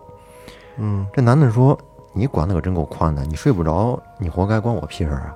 [0.77, 1.77] 嗯，这男的说
[2.13, 5.35] ：“你管的可真够宽的，你睡不着，你活该，关我屁事啊！”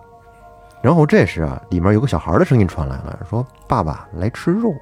[0.81, 4.73] 然后这时啊，里面有个小孩的声音传来了，说：“爸爸来吃肉。”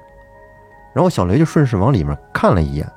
[0.94, 2.90] 然后小雷就顺势往里面看了一眼，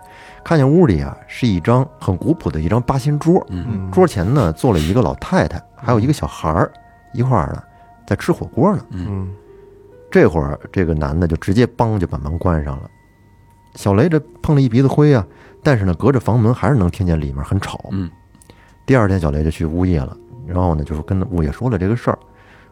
[0.44, 6.72] 看见屋里啊是一张很古朴的一张八仙桌，嗯，桌前呢坐了一个老太太，还有一个小孩儿，
[7.14, 7.62] 一块儿呢
[8.08, 8.84] 在吃火锅呢。
[8.90, 9.32] 嗯，
[10.10, 12.90] 这会儿这个男的就直接梆就把门关上了。
[13.76, 15.26] 小雷这碰了一鼻子灰啊，
[15.62, 17.80] 但是呢，隔着房门还是能听见里面很吵。
[17.92, 18.10] 嗯，
[18.86, 22.20] 第二天小雷就去物业了，然后呢，就是跟物业说了这个事儿，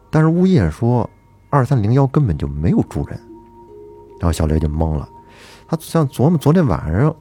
[0.10, 1.10] 但是物业说
[1.50, 3.20] 二三零幺根本就没有住人，
[4.20, 5.08] 然后小雷就懵了，
[5.68, 7.16] 他像琢磨昨天晚上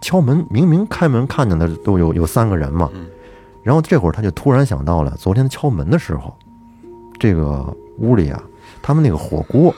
[0.00, 2.90] 敲门，明明开门看见的都有有三个人嘛，
[3.62, 6.34] 然后这会儿他就突然想到了昨天敲门的时候，
[7.18, 8.42] 这个屋里啊，
[8.80, 9.74] 他们那个火锅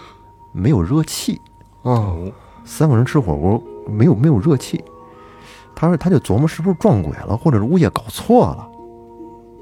[0.53, 1.41] 没有热气，
[1.83, 2.31] 哦，
[2.70, 4.83] 三个人吃火锅没有没有热气，
[5.74, 8.70] 他说他就琢磨是不是撞鬼了，或者是物业搞错了。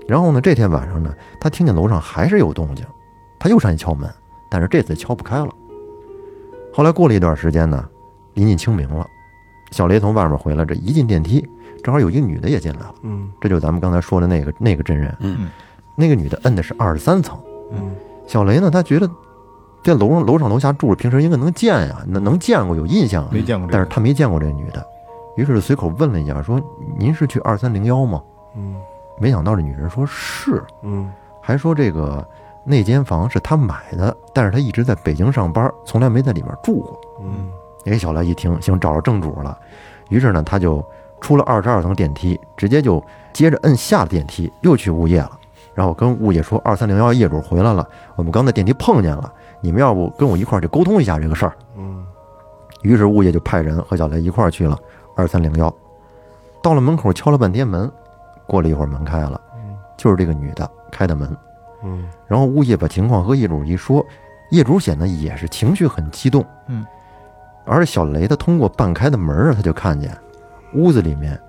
[0.07, 2.85] 然后呢，这天晚上呢，他听见楼上还是有动静，
[3.39, 4.09] 他又上去敲门，
[4.51, 5.49] 但是这次敲不开了。
[6.73, 7.89] 后来过了一段时间呢，
[8.35, 9.07] 临近清明了，
[9.71, 11.49] 小雷从外面回来，这一进电梯，
[11.83, 15.17] 正好有一个女的也进来了，嗯这就是咱们刚才说的那个那个真人。
[15.21, 15.49] 嗯，
[15.97, 17.39] 那个女的摁的是二十三层，
[17.73, 17.91] 嗯
[18.27, 19.11] 小雷呢，他觉得
[19.83, 24.85] 这楼上楼上楼下住着，平时应该能见呀，能能见过有印象啊，没见过但是他没见过这个女的，
[25.37, 26.61] 于是随口问了一下，说
[26.99, 28.23] ：“您是去二三零幺吗
[28.57, 28.77] 嗯？”
[29.21, 31.11] 没想到这女人说是，嗯
[31.41, 32.27] 还说这个
[32.65, 37.01] 那间房是他买的，但是他一直在北京上班，从来没在里面住过。
[37.23, 37.51] 嗯
[37.87, 39.59] 哎，小雷一听，行，找着正主了，
[40.11, 40.85] 于是呢，他就
[41.21, 45.33] 出了二十二层电梯，直接就接着摁下了电梯，又去物业了。
[45.75, 51.53] 然后跟物业说，二三零幺业主回来了，我们刚在电梯碰见了，你们要不跟我一块儿去沟通一下这个事儿？
[51.77, 52.05] 嗯
[52.83, 54.79] 于是物业就派人和小雷一块儿去了
[55.17, 55.73] 二三零幺。
[56.63, 57.91] 到了门口敲了半天门，
[58.47, 59.41] 过了一会儿门开了，
[59.97, 61.37] 就是这个女的开的门。
[61.83, 64.05] 嗯然后物业把情况和业主一说，
[64.51, 66.45] 业主显得也是情绪很激动。
[66.69, 66.87] 嗯，
[67.65, 70.17] 而小雷他通过半开的门他就看见
[70.75, 71.41] 屋子里面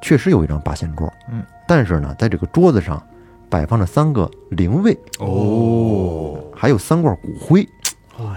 [0.00, 1.10] 确实有一张八仙桌。
[1.30, 3.02] 嗯，但是呢，在这个桌子上
[3.50, 6.31] 摆放着三个灵位，哦，
[6.62, 7.68] 还有三罐骨灰，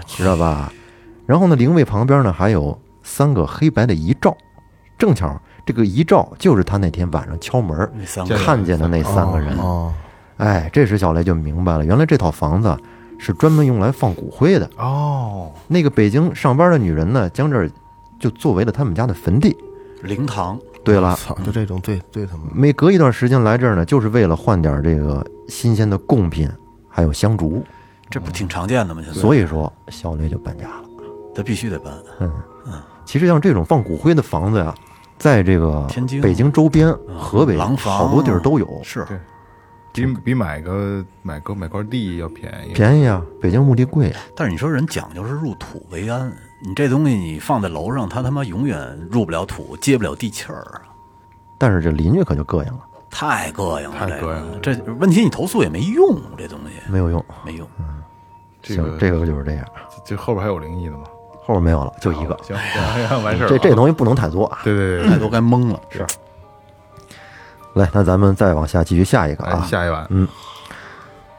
[0.04, 0.72] 知道吧？
[1.26, 4.36] 然后呢，灵位旁边呢还有三个黑白的遗照，
[4.98, 7.88] 正巧这个遗照就是他那天晚上敲门
[8.44, 9.56] 看见的那三个人。
[9.58, 9.94] 哦
[10.38, 12.76] 哎，这时小雷就明白了，原来这套房子
[13.16, 14.68] 是专门用来放骨灰的。
[14.76, 17.70] 哦，那个北京上班的女人呢，将这儿
[18.18, 19.56] 就作为了他们家的坟地。
[20.02, 26.50] 灵堂，对了，操，就这种最最他们每隔一段时间来这儿呢，就是为了换点这个新鲜的贡品，
[26.88, 27.62] 还有香烛。
[28.08, 29.02] 这不挺常见的吗？
[29.04, 30.84] 现在，所以说，小雷就搬家了。
[31.34, 31.92] 他必须得搬。
[32.20, 32.32] 嗯
[32.66, 34.74] 嗯，其实像这种放骨灰的房子呀，
[35.18, 39.04] 在这个天津北京周边、河北廊坊好多地儿都有，是
[39.92, 42.72] 对比比买个买个买块地要便宜。
[42.72, 43.22] 便宜啊。
[43.40, 44.20] 北京墓地贵啊。
[44.34, 46.32] 但是你说人讲究是入土为安，
[46.66, 50.82] 你这东西你放在楼上，它他妈永远入不了土，接不了地气儿啊，
[51.58, 53.96] 但是这邻居可就膈应了，太膈应了。
[53.98, 57.24] 太这个膈应了这问题你投诉也没用，这东西没有用。
[57.44, 57.68] 没用。
[58.66, 59.64] 这个行，这个就是这样，
[60.04, 61.04] 这后边还有灵异的吗？
[61.44, 62.36] 后边没有了，就一个。
[62.42, 62.56] 行
[63.22, 63.46] 完事。
[63.48, 64.58] 这这东西不能太多啊。
[64.64, 65.80] 对对对太多该懵了。
[65.90, 66.04] 是。
[67.74, 69.64] 来，那咱们再往下继续下一个啊。
[69.70, 70.06] 下一晚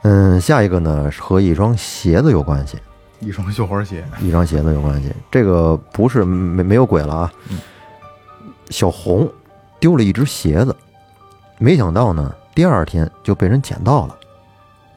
[0.04, 2.78] 嗯，下一个呢是和一双鞋子有关系，
[3.20, 5.12] 一双绣花鞋，一双鞋子有关系。
[5.30, 7.34] 这个不是没没有鬼了啊。
[8.70, 9.30] 小红
[9.80, 10.74] 丢了一只鞋子，
[11.58, 14.17] 没想到呢，第二天就被人捡到了。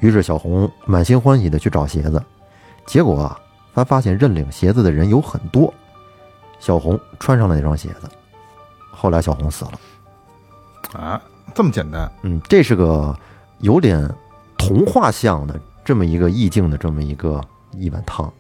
[0.01, 2.23] 于是小红满心欢喜的去找鞋子，
[2.87, 3.39] 结果啊，
[3.75, 5.73] 她发现认领鞋子的人有很多。
[6.59, 8.09] 小红穿上了那双鞋子，
[8.91, 9.73] 后来小红死了。
[10.93, 11.19] 啊，
[11.55, 12.11] 这么简单？
[12.23, 13.17] 嗯，这是个
[13.61, 14.07] 有点
[14.59, 17.41] 童话像的这么一个意境的这么一个
[17.73, 18.31] 一碗汤，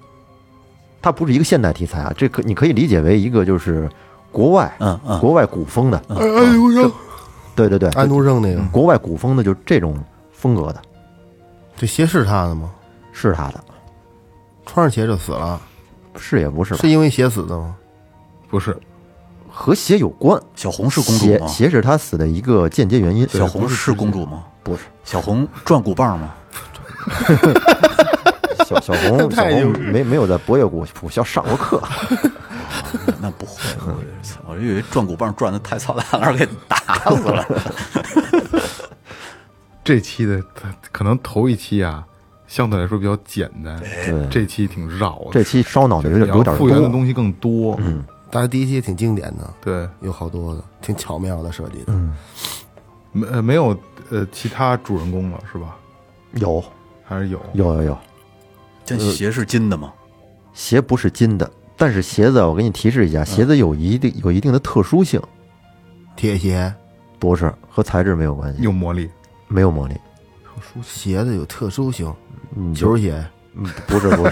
[1.01, 3.89] 它不是一个现代题材啊，这可你可以理解为一个就是
[4.31, 6.93] 国外嗯嗯，国外古风的，安徒生，
[7.57, 9.99] 对对对，安徒生那个，国外古风的就这种
[10.31, 10.83] 风格的，
[11.81, 12.71] 这鞋是他的吗？
[13.11, 13.65] 是他的，
[14.67, 15.59] 穿上鞋就死了，
[16.19, 16.91] 是也不是吧是？
[16.91, 17.75] 因为鞋死的吗？
[18.51, 18.79] 不是，
[19.51, 21.47] 和鞋有关，小红是公主吗？
[21.47, 23.27] 鞋鞋是他死的一个间接原因。
[23.31, 24.45] 小红是公主吗？
[24.63, 26.35] 不是小红转骨棒吗？
[28.69, 31.83] 小小红， 小红没没有在博越古普校上过课，
[33.07, 33.63] 那那不会，
[34.47, 36.77] 我以为转鼓棒转的太操蛋了，给打
[37.17, 37.43] 死了。
[39.91, 42.07] 这期的它可能头一期啊，
[42.47, 46.89] 相对来说比较简单，对这期挺绕的，这期烧脑的有点有点复原的。
[46.89, 47.77] 东西更多。
[47.81, 51.87] 嗯但是第一期也挺经典的，对，有好多的，挺巧妙的设计的。
[51.89, 52.17] 嗯，
[53.11, 53.77] 没呃没有
[54.11, 55.77] 呃其他主人公了是吧？
[56.35, 56.63] 有
[57.03, 57.41] 还是有？
[57.55, 57.99] 有有有，
[58.85, 59.93] 这鞋是金的吗？
[60.53, 65.21] 鞋不是金的，但是鞋子我给你提示一下，鞋子有一定有一定的特殊性，
[66.15, 66.73] 铁鞋，
[67.19, 69.11] 不是和材质没有关系，有魔力，
[69.51, 69.95] 没有魔力。
[70.83, 72.13] 鞋子有特殊性，
[72.57, 73.23] 嗯，球鞋，
[73.55, 74.31] 嗯，不是不是，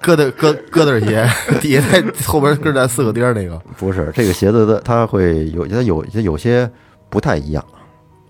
[0.00, 1.28] 疙瘩疙疙瘩鞋，
[1.60, 6.70] 底下在后边跟咱四个钉儿那个，不是这个鞋子的，它会有它有它有些
[7.10, 7.62] 不太一样，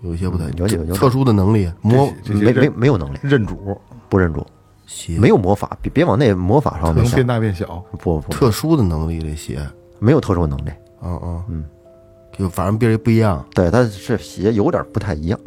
[0.01, 4.45] 有些不太有有有特殊的能力，魔没没没有能力，认主，不认主，
[4.85, 5.17] 鞋。
[5.17, 7.81] 没有魔法，别别往那魔法上面变，大变小。
[7.99, 8.31] 不不。
[8.31, 9.59] 特殊的能力，这鞋，
[9.99, 11.43] 没有特殊能力，嗯嗯。
[11.49, 11.65] 嗯，
[12.37, 15.39] 就反正别人不一样，对，它是鞋有点不太一样，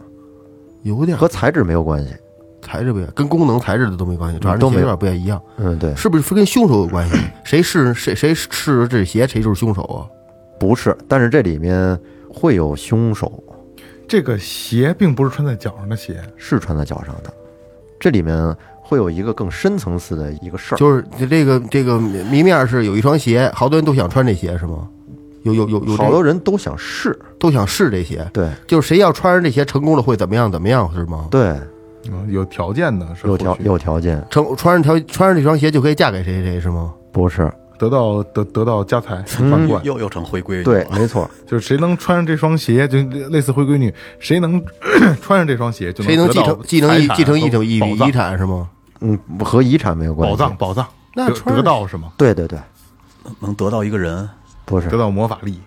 [0.83, 2.15] 有点和材质没有关系，
[2.63, 7.17] 材质不一样，跟功能材质的都没关系，反正都没有鞋有点不太一样，嗯，对，是不是跟凶手有关系？
[7.45, 10.07] 谁是谁谁是这鞋，谁就是凶手啊？
[10.59, 11.99] 不是，但是这里面
[12.33, 13.43] 会有凶手
[14.09, 17.35] 这个鞋并不是穿在脚上的鞋，是穿在脚上的，
[17.99, 24.89] 这里面会有一个更深层次的一个事儿，就是这个这个谜面是有一双鞋，好多人都想穿这鞋是吗？
[25.43, 28.49] 有有有有好多人都想试，都想试这些，对。
[28.67, 31.29] 就是谁要穿上这些成功了会怎么样怎么样是吗？
[31.31, 31.55] 对，
[32.11, 36.93] 嗯有条件的是有条或许有条件，成穿上条穿上这双鞋就可以嫁给谁谁谁是吗？
[37.13, 42.99] 不是，得到得得到家财嗯万贯，又又成回归对，没错， 就是谁能穿上这双鞋，就
[43.31, 44.63] 类似灰闺女，谁能
[45.23, 48.69] 穿上这双鞋就谁能继承继承一继承遗承遗产是吗？
[49.01, 52.13] 嗯，和遗产没有关系，宝藏宝藏，得那穿得到是吗？
[52.17, 52.59] 对对对，
[53.41, 54.29] 能得到一个人，
[54.67, 54.91] 不是。
[54.91, 55.59] 得到魔法力，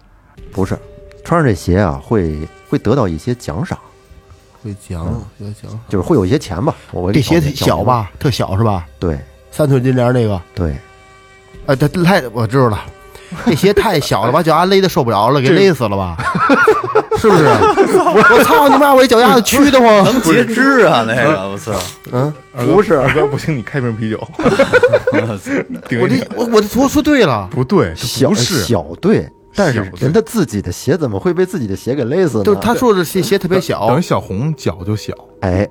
[0.51, 0.77] 不是，
[1.25, 3.79] 穿上这鞋啊，会会得到一些奖赏，
[4.61, 5.05] 会讲
[5.39, 6.75] 要讲就是会有一些钱吧。
[6.91, 7.83] 我这鞋小？
[7.83, 8.85] 吧，特小是吧？
[8.99, 9.19] 对。
[9.51, 10.75] 三寸金莲那个，对，
[11.65, 12.85] 哎，它太我知道了，
[13.45, 16.17] 这鞋太小了，把脚丫勒的受不了了，给勒死了吧？
[17.17, 17.43] 是不是？
[17.45, 18.93] 我我操你妈！
[18.93, 20.03] 我这脚丫子屈得慌。
[20.03, 21.73] 能截肢啊那个，我操！
[22.11, 22.33] 嗯，
[22.73, 24.17] 不是二哥不行，你开瓶啤酒，
[25.11, 32.43] 我这我我我说说对了，不对，小不是小对，但是小人他自己的鞋怎么会被自己的鞋给勒死呢？
[32.45, 35.67] 就是他说的鞋鞋特别小等于，小红脚就小，哎，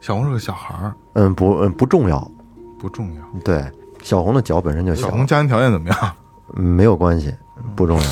[0.00, 2.30] 小红是个小孩儿，嗯，不，嗯，不重要。
[2.78, 3.40] 不重要。
[3.42, 3.64] 对，
[4.02, 6.16] 小红的脚本身就小，小红家庭条件怎么样？
[6.52, 7.34] 嗯没有关系，
[7.74, 8.04] 不重要。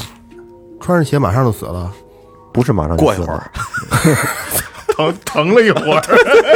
[0.80, 1.92] 穿上鞋马上就死了。
[2.52, 3.50] 不是马上就死了过一会儿，
[4.94, 6.02] 疼 疼了一会儿，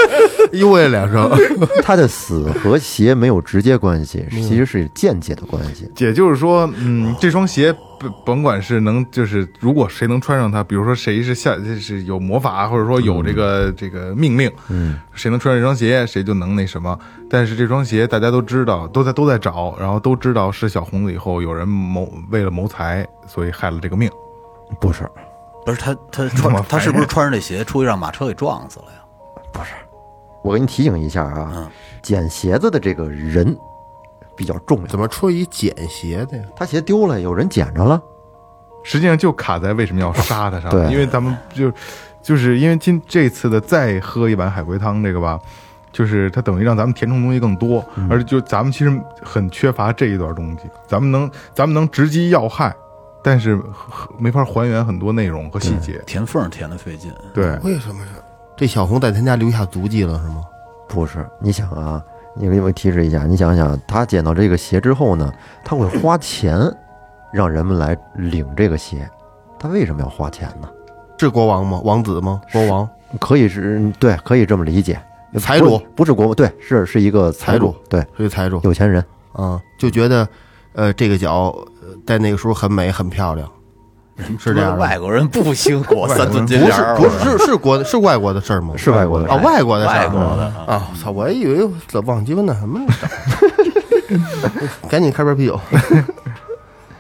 [0.53, 1.31] 呦喂两声，
[1.83, 5.91] 他的死和鞋没有直接关系，其实是间接的关系。
[5.99, 16.99] 也就是说，嗯，这双鞋甭甭管是能，就是如果谁能穿上它，比如说谁是下是有魔法，或者说有这个、这个命令，嗯，谁能穿上这双鞋，谁就能那什么。
[17.29, 24.11] 但是这双鞋大家都知道，都在都在找，然后都知道是小红子以后有人谋为了谋财，所以害了这个命。
[24.81, 25.09] 不是，
[25.67, 28.99] 不是他他穿他是不是穿着这鞋出去让马车给撞死了呀？
[29.53, 29.73] 不是
[30.43, 33.55] 我给你提醒一下啊，嗯捡鞋子的这个人
[34.37, 34.87] 比较重要。
[34.87, 36.45] 怎么出一捡鞋的呀？
[36.55, 38.01] 他鞋丢了，有人捡着了。
[38.85, 41.73] 实际上就卡在为什么要杀他上， 对因为咱们就
[42.23, 45.37] 就是因为今这次的再喝一碗海龟汤这个吧，
[45.91, 52.73] 就是它等于让咱们填充东西更多，而且就咱们其实很缺乏这一段东西，咱们能咱们能直击要害，
[53.27, 56.01] 但是呵没法还原很多内容和细节。
[56.07, 58.13] 填缝填的费劲，对，为什么呀？
[58.57, 60.45] 这小红在他家留下足迹了是吗？
[60.89, 62.01] 不是，你想啊，
[62.37, 65.33] 你给我提示一下，你想想，他捡到这个鞋之后呢，
[65.65, 66.57] 他会花钱
[67.33, 69.11] 让人们来领这个鞋，
[69.59, 70.69] 他为什么要花钱呢？
[71.19, 71.81] 是国王吗？
[71.83, 72.41] 王子吗？
[72.53, 72.89] 国王？
[73.19, 74.97] 可以是对，可以这么理解。
[75.41, 79.05] 财主不不是国王对，是是一个财财主对，是个财主有钱人。
[79.33, 80.27] 啊，就觉得，
[80.77, 81.47] 呃，这个脚
[81.83, 83.49] 呃在那个时候很美很漂亮，
[84.39, 84.77] 是这样。
[84.79, 88.75] 外国人不兴 过三寸金不是莲儿，不是是是国是外国的事儿吗？
[88.77, 90.89] 是外国的啊，外国的事儿外国的啊！
[91.03, 92.95] 操，我还以为我忘记问那什么了，
[94.89, 95.59] 赶紧开瓶啤酒。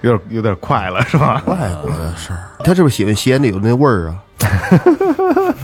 [0.02, 1.42] 有点有点快了是吧？
[1.46, 4.16] 外国的事儿，他是不是喜欢鞋里有那味儿啊？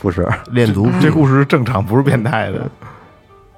[0.00, 2.68] 不是，练足这故事是正常，不是变态的。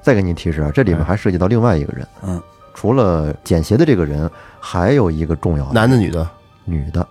[0.02, 2.06] 再给你提示啊，这里面还涉及到另外一个人。
[2.22, 2.40] 嗯，
[2.76, 6.28] 除了捡鞋的这个人，还有一个重要的男的女的，
[6.66, 7.08] 女的，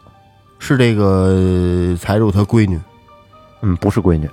[0.60, 2.80] 是这个财主他闺女，
[3.62, 4.30] 嗯，不是闺女，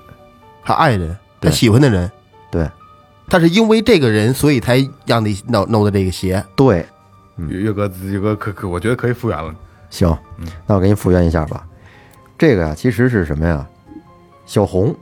[0.62, 1.09] 他爱人，
[1.40, 2.09] 他对喜欢的人，
[2.51, 2.71] 对
[3.29, 6.45] 他是因为这个人，所以才让你弄弄的这个鞋。
[6.55, 6.87] 对，
[7.38, 9.55] 岳岳哥，岳哥可可，我觉得可以复原了。
[9.88, 10.14] 行，
[10.66, 11.66] 那我给你复原一下吧。
[12.37, 13.66] 这个呀，其实是什么呀？
[14.45, 14.95] 小红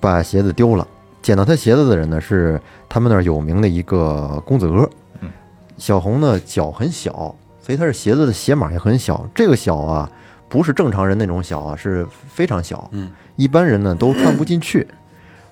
[0.00, 0.84] 把鞋子丢了，
[1.22, 4.90] 捡到她鞋子的人呢是他们那儿有名的一个公子哥。
[5.80, 9.26] 嗯，小红呢脚很小，所以她是鞋子的鞋码也很小。
[9.34, 10.10] 这个小啊，
[10.48, 12.88] 不是正常人那种小啊，是非常小。
[12.92, 14.86] 嗯，一般人呢都穿不进去。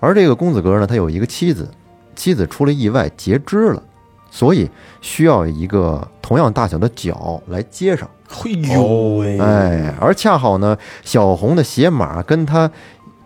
[0.00, 1.68] 而这个公子哥呢，他有一个妻子，
[2.14, 3.82] 妻子出了意外截肢了，
[4.30, 8.08] 所以需要一个同样大小的脚来接上。
[8.28, 12.70] 嘿呦喂，哎，而恰好呢，小红的鞋码跟他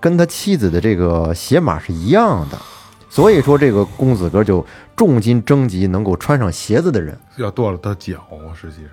[0.00, 2.56] 跟他妻子的这个鞋码是一样的，
[3.12, 4.64] 所以说这个公子哥就
[4.96, 7.14] 重金征集能够穿上鞋子的人。
[7.36, 8.92] 要剁了他脚啊，实际上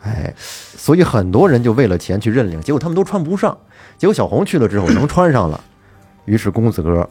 [0.00, 3.54] 哎，所以很多人就为了钱去认领，结果他们都穿不上。
[3.98, 5.60] 结果小红去了之后能穿上了，
[6.24, 7.06] 于是公子哥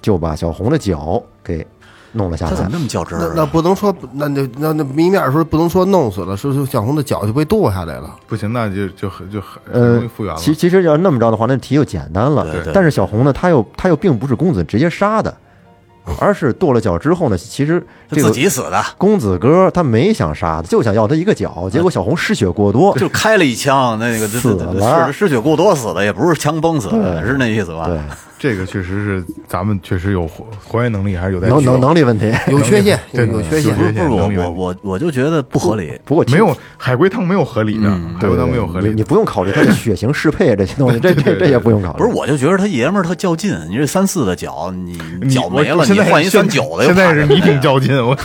[0.00, 1.64] 就把小红的脚给
[2.10, 2.70] 弄了下来他怎么。
[2.72, 3.32] 那么较真儿啊？
[3.36, 8.12] 那那不能说，那那那那明面说不能说弄死了，说是小红的脚就被剁下来了。
[8.26, 10.40] 不行，那就就很就很呃易复原，了。
[10.40, 12.42] 其其实要那么着的话，那题就简单了。
[12.50, 15.36] 对对但是小红呢，他又他又并不是公子直接杀的，
[16.20, 27.86] 而是跺了脚之后呢，其实这自己死的，公子哥他没想杀他，就想要他一个脚，结果小红失血过多，就开了一枪，那个死了是失血过多死的，也不是枪崩死的，是那意思吧？
[27.86, 27.98] 对，
[28.38, 32.30] 这个确实是咱们确实有还还原能力，还是有待能能提高能力问题。
[32.52, 35.98] 有缺陷，有有缺陷不是我我我我就觉得不合理。
[36.04, 38.88] 不过没有海龟汤没有合理的，海龟汤没有合理。
[38.88, 41.98] 你你不用考虑它的血型适配这些东西，这 这这也不用考虑。
[41.98, 48.16] 不是，我就觉得他爷们儿他较劲，你这三四的脚，你你脚没了，现在你换一三九的，现在是你挺 较劲，我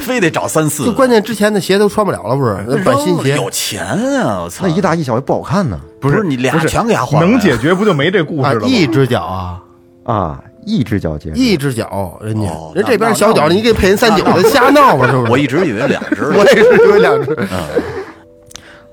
[0.04, 2.82] 非得找三四的，就关键之前的鞋都穿不了了，不是？
[2.82, 4.42] 换新鞋，有钱啊！
[4.44, 8.68] 我操，那一大一小也不好看呢不是你俩全给他换，能解决不就没这故啊事了，吗？
[8.68, 9.62] 一只脚啊，
[10.04, 10.44] 啊！
[10.66, 15.32] 一只脚接一只脚，人家哦人这边小脚，那你给配人三九的，瞎闹吧，是不是？
[15.32, 17.34] 我一直以为两只呢， 我也是有两只，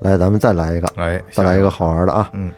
[0.00, 2.30] 来，咱们再来一个，哎，再来一个好玩的啊！
[2.32, 2.50] 嗯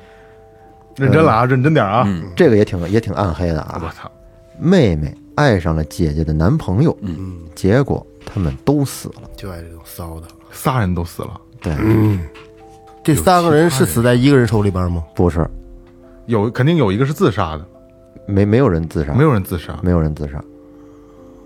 [0.97, 2.07] 认真了啊，认真点啊！
[2.37, 3.81] 这个也挺也挺暗黑的啊。
[3.83, 4.11] 我操，
[4.59, 9.23] 妹妹爱上了姐姐的男朋友，嗯，结果他们都死了。
[9.37, 10.27] 就爱这种骚的。
[10.53, 11.73] 仨人都死了，对，
[13.05, 15.05] 这三个人是死在一个人手里边吗？
[15.15, 15.49] 不是，
[16.27, 17.65] 有肯定有一个是自杀的，
[18.27, 19.79] 没没有人自杀，没有人自杀。
[19.81, 20.43] 没有人自杀，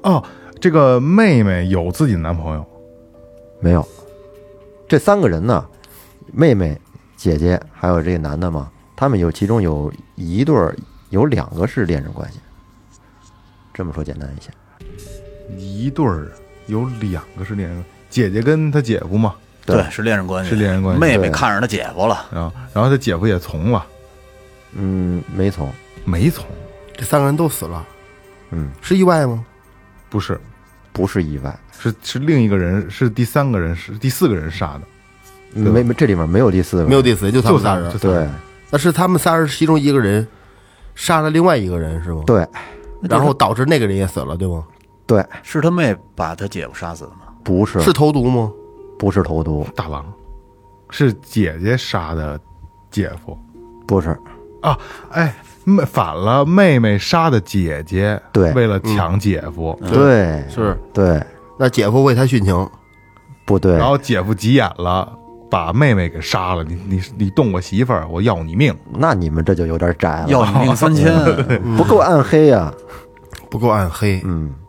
[0.03, 0.25] 哦，
[0.59, 2.65] 这个妹妹有自己的男朋友，
[3.61, 3.87] 没有。
[4.89, 5.63] 这三个人呢，
[6.33, 6.81] 妹妹、
[7.15, 10.75] 姐姐还有这个男的嘛，他们有其中有一对儿，
[11.11, 12.39] 有两个是恋人关系。
[13.75, 14.51] 这么说简单一些，
[15.59, 16.33] 一对儿
[16.67, 19.35] 有两个是恋人，姐姐跟她姐夫嘛，
[19.67, 19.77] 对。
[19.77, 21.01] 对，是恋人关系，是恋人关系。
[21.01, 23.85] 妹妹看上他姐夫了，然后然后她姐夫也从了，
[24.73, 25.71] 嗯，没从，
[26.05, 26.45] 没从，
[26.97, 27.85] 这三个人都死了，
[28.51, 29.45] 嗯，是意外吗？
[30.09, 30.41] 不是，
[30.93, 37.99] 不是意外，是是另一个人，是第三个人，是第四个人杀的，没没这里面没有第四个，没有第四，就他就们仨人。
[37.99, 38.29] 对。
[38.71, 40.27] 那是他们仨人其中一个人
[40.97, 42.23] 杀了另外一个人是吗？
[42.27, 42.47] 对。
[43.03, 44.65] 然后导致那个人也死了，对吗？
[45.07, 47.27] 对，是他妹把他姐夫杀死的吗？
[47.43, 47.81] 不是。
[47.81, 48.51] 是投毒吗？
[48.99, 50.05] 不是投毒，大郎，
[50.91, 52.39] 是姐姐杀的
[52.91, 53.37] 姐夫。
[53.87, 54.17] 不是。
[54.63, 54.79] 啊，
[55.11, 58.51] 哎，妹反了，妹妹杀的姐姐，对。
[58.53, 60.43] 为了抢姐夫，对。
[60.49, 61.23] 是，对。
[61.59, 62.69] 那姐夫为他殉情，
[63.45, 63.77] 不对。
[63.77, 63.87] 然？
[63.87, 65.13] 后姐夫急眼了，
[65.51, 71.13] 把妹妹给杀了，你你你动我媳妇儿，我要你命，那你们这就有点窄了，要你命三千，
[71.77, 72.73] 不够暗黑呀、
[73.51, 74.21] 不够暗黑。
[74.25, 74.64] 嗯，姐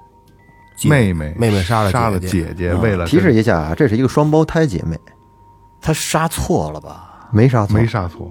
[0.83, 4.99] 妹妹妹妹杀了杀了姐姐姐，为了提示一下啊，这是一个双胞胎姐妹，
[5.81, 7.29] 她杀错了吧？
[7.31, 8.29] 没杀错，没杀错，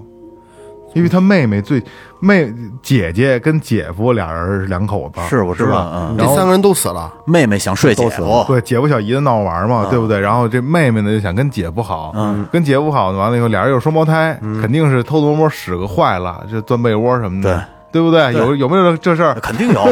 [0.93, 1.83] 因为她妹妹最
[2.19, 6.15] 妹姐姐跟姐夫俩人是两口子，是我知道吧？
[6.17, 10.19] 这三个人都死了，妹妹想睡姐都死夫，对姐夫小姨子闹着玩嘛，对不对？
[10.19, 12.47] 然后这妹妹呢就想跟姐夫好，嗯。
[12.51, 17.63] 跟姐夫好，完了以后俩人又双胞胎，肯定是偷偷摸摸使个坏了，这钻被窝什么的，
[17.95, 18.33] 对不对？
[18.33, 19.35] 有有没有这事儿？
[19.41, 19.85] 肯定有，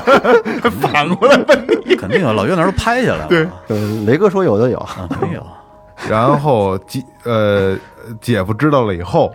[0.80, 1.94] 反过来问你。
[1.94, 5.46] 肯定有，老岳那儿都拍下来了，对，呃，雷哥说有就有，啊，肯定有。
[6.08, 7.76] 然后姐呃
[8.22, 9.30] 姐夫知道了以后。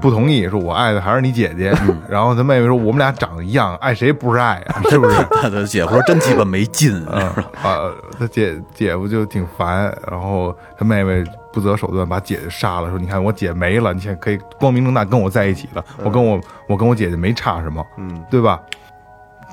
[0.00, 1.72] 不同意，说我爱的还是你姐姐。
[2.08, 4.80] 然后他妹妹说我们俩长得一样，爱谁不是爱啊？
[4.90, 5.16] 是不是？
[5.42, 18.60] 他的姐夫说真鸡巴没劲，啊啊，他姐姐夫就挺烦，然后他妹妹不择手段把姐姐杀了，说你看我姐没了，你现在可以光明正大跟我在一起了，我跟我我跟我姐姐没差什么，嗯，对吧？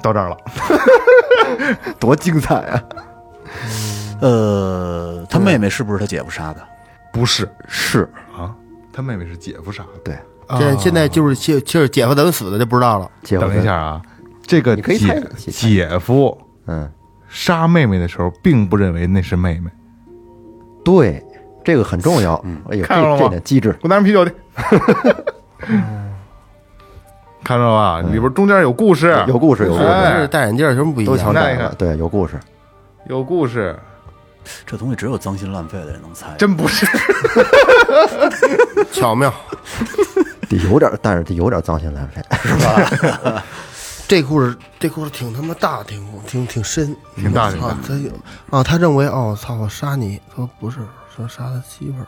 [0.01, 0.38] 到这儿了，
[1.97, 2.84] 多精彩啊！
[4.20, 6.62] 呃，他妹妹是不是他姐夫杀的？
[7.14, 8.22] 不是是啊，
[8.94, 10.00] 他妹妹是姐夫杀的。
[10.04, 10.16] 对，
[10.58, 13.10] 现在现在就是就就是姐夫怎么死的就不知道了。
[13.24, 14.02] 姐夫等一下啊，
[14.44, 16.38] 这个你可以猜姐姐夫
[16.68, 16.89] 嗯，
[17.28, 19.70] 杀妹妹的时候，并不认为那是妹妹，
[20.86, 21.22] 对，
[21.64, 22.39] 这个很重要。
[22.46, 24.34] 嗯哎看到了吗这点机智，给我拿瓶啤酒去。
[27.44, 28.10] 看到了吧？
[28.10, 31.14] 里边中间有故事，有故事，有故事，戴眼镜有什么不一样？
[31.16, 32.39] 那你看强摘了，对，有故事。
[33.08, 33.78] 有故事，
[34.66, 36.36] 这东西只有脏心烂肺的人能猜。
[36.38, 36.86] 真不是。
[38.91, 39.34] 巧妙。
[40.50, 42.22] 得有点，但是得有点脏心烂肺。
[42.41, 43.44] 是吧
[44.08, 47.80] 这故事这故事挺他妈大，挺挺挺深，挺大挺大啊！
[47.88, 48.12] 他有
[48.50, 50.80] 啊，他认为哦，操，我杀你，说不是，
[51.16, 52.06] 说杀他媳妇儿，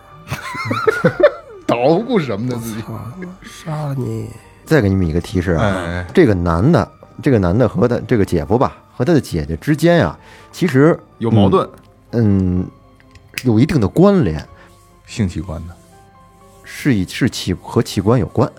[1.65, 2.59] 捣鼓什么呢？
[2.61, 2.99] 自己操，
[3.41, 4.29] 杀了你，
[4.65, 6.87] 再给你们一个提示啊，哎，这个男的
[7.23, 10.15] 这个男的和他这个姐夫吧，和他的姐姐之间呀，
[10.51, 11.71] 其实有矛盾，嗯，
[13.43, 14.43] 有一定的关联，
[15.05, 15.75] 性器官的
[16.63, 18.49] 是以是器和器官有关。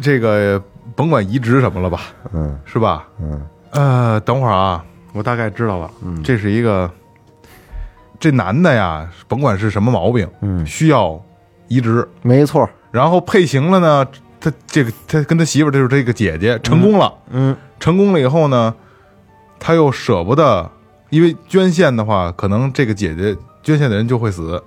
[0.00, 0.62] 这个
[0.94, 2.02] 甭管移植什么了吧，
[2.32, 2.58] 嗯。
[2.64, 3.08] 是吧？
[3.20, 3.42] 嗯。
[3.72, 5.90] 呃，等会儿啊，我大概知道了，
[6.24, 6.90] 这是一个
[8.18, 11.20] 这男的呀，甭管是什么毛病，嗯，需要
[11.68, 12.68] 移植，没错。
[12.90, 14.06] 然后配型了呢，
[14.40, 17.56] 他这个他跟他媳妇儿就是这个姐姐成功了，嗯。
[17.78, 18.74] 成功了以后呢，
[19.58, 20.70] 他又舍不得，
[21.10, 24.62] 因为捐献的话，可能这个姐姐捐献的人就会死。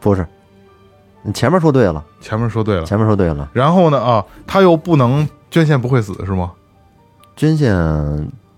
[0.00, 0.26] 不是，
[1.22, 6.52] 你前面说对了，前面说对了，前面说对了，然后呢啊，他又不能捐献不会死是吗？
[7.36, 7.72] 捐献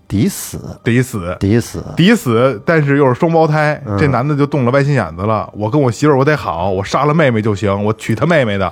[0.07, 1.83] 抵死，抵死，抵死。
[1.95, 5.49] 抵死，但是又是双胞胎，嗯这男的就动了歪心眼子了。
[5.53, 8.71] 我跟我媳妇儿我得好，我杀了妹妹就行，我娶她妹妹的。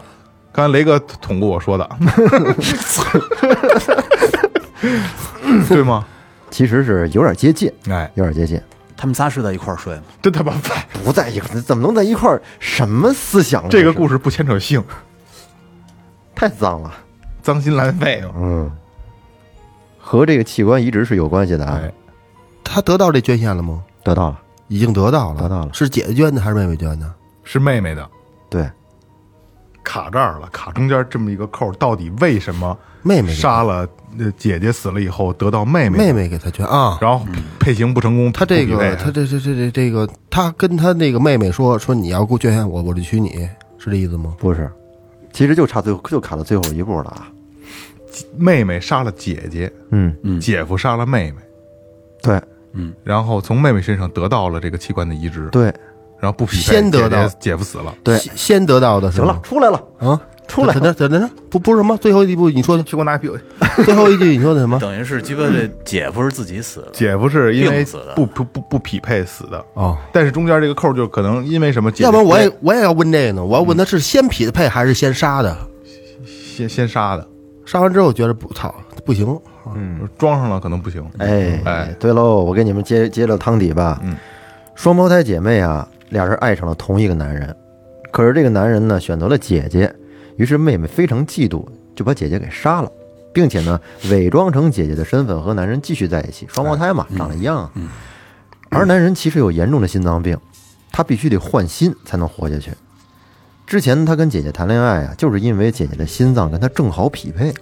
[0.52, 1.90] 刚才雷哥捅过我说的，
[5.68, 6.06] 对吗？
[6.56, 8.62] 其实是有点接近，哎，有点接近，
[8.96, 10.04] 他们仨是在一块儿睡吗？
[10.22, 10.54] 真他妈
[11.04, 12.42] 不在一块，怎么能在一块儿？
[12.62, 13.68] 什么思想啊？
[13.70, 14.82] 这个故事不牵扯性，
[16.34, 16.94] 太脏了。
[17.42, 18.32] 脏心烂肺啊！
[18.38, 18.72] 嗯，
[20.00, 21.82] 和这个器官移植是有关系的啊。
[21.84, 21.92] 哎，
[22.64, 23.84] 他得到这捐献了吗？
[24.02, 24.40] 得到了，
[24.70, 27.14] 已经得到了，得到了是姐姐捐的还是妹妹捐的？
[27.44, 28.10] 是妹妹的，
[28.50, 28.72] 对，
[29.84, 33.88] 卡这儿了，卡中间这么一个扣，到底为什么妹妹杀了
[34.18, 35.98] 呃姐姐死了以后得到妹妹？
[35.98, 36.98] 妹，妹给他捐啊。
[37.00, 37.24] 然后
[37.60, 43.48] 配型不成功，他这个，他这这这这这个，他跟他那个妹妹说说你要给我捐献我，我就娶你，
[43.78, 44.34] 是这意思吗？
[44.40, 44.68] 不是，
[45.32, 47.28] 其实就差最后就卡到最后一步了啊。
[48.36, 50.40] 妹妹杀了姐姐，嗯，嗯。
[50.40, 51.38] 姐夫杀了妹妹，
[52.24, 52.42] 对。
[52.74, 52.92] 嗯。
[53.04, 55.66] 然后从妹妹身上得到了这个器官的移植，对。
[56.18, 57.28] 然后不匹配，先得到。
[57.40, 60.80] 姐夫死了，对，先先得到的行了，出来了，啊，出来了。
[60.80, 63.38] 等等等等，不不是什么，最后一步你说的，去给我拿啤酒。
[63.84, 64.80] 最后一句你说的什么？
[64.80, 68.14] 等于是鸡巴这姐夫是自己死的，姐夫是因为死的。
[68.16, 75.56] 不不不不匹配死的，啊，但是中间这个扣就可能因为什么要不然我也我也要问这个呢，我要问他是先匹配还是先杀的？
[76.26, 77.28] 先先杀的，
[77.66, 78.74] 杀完之后觉得不操
[79.06, 79.38] 不行，
[79.76, 81.96] 嗯，装上了可能不行，哎哎。
[82.00, 84.00] 对喽，我给你们揭揭了汤底吧。
[84.04, 84.16] 嗯，
[84.74, 87.54] 双胞胎姐妹啊，俩人爱上了同一个男人，
[88.12, 89.94] 可是这个男人呢选择了姐姐，
[90.38, 91.66] 于是妹妹非常嫉妒，
[91.96, 92.92] 就把姐姐给杀了，
[93.34, 93.80] 并且呢
[94.10, 96.48] 伪装成姐姐的身份和男人继续在一起。
[96.52, 97.72] 双胞胎嘛，长得一样啊。
[98.70, 100.38] 而男人其实有严重的心脏病，
[100.92, 102.72] 他必须得换心才能活下去。
[103.66, 107.54] 之前他跟姐姐谈恋爱啊，就是因为姐姐的心脏跟他正好匹配。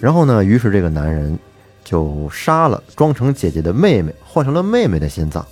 [0.00, 1.38] 然后呢，于是这个男人
[1.84, 5.44] 就杀了装成姐姐的妹妹，换成了妹妹的心脏。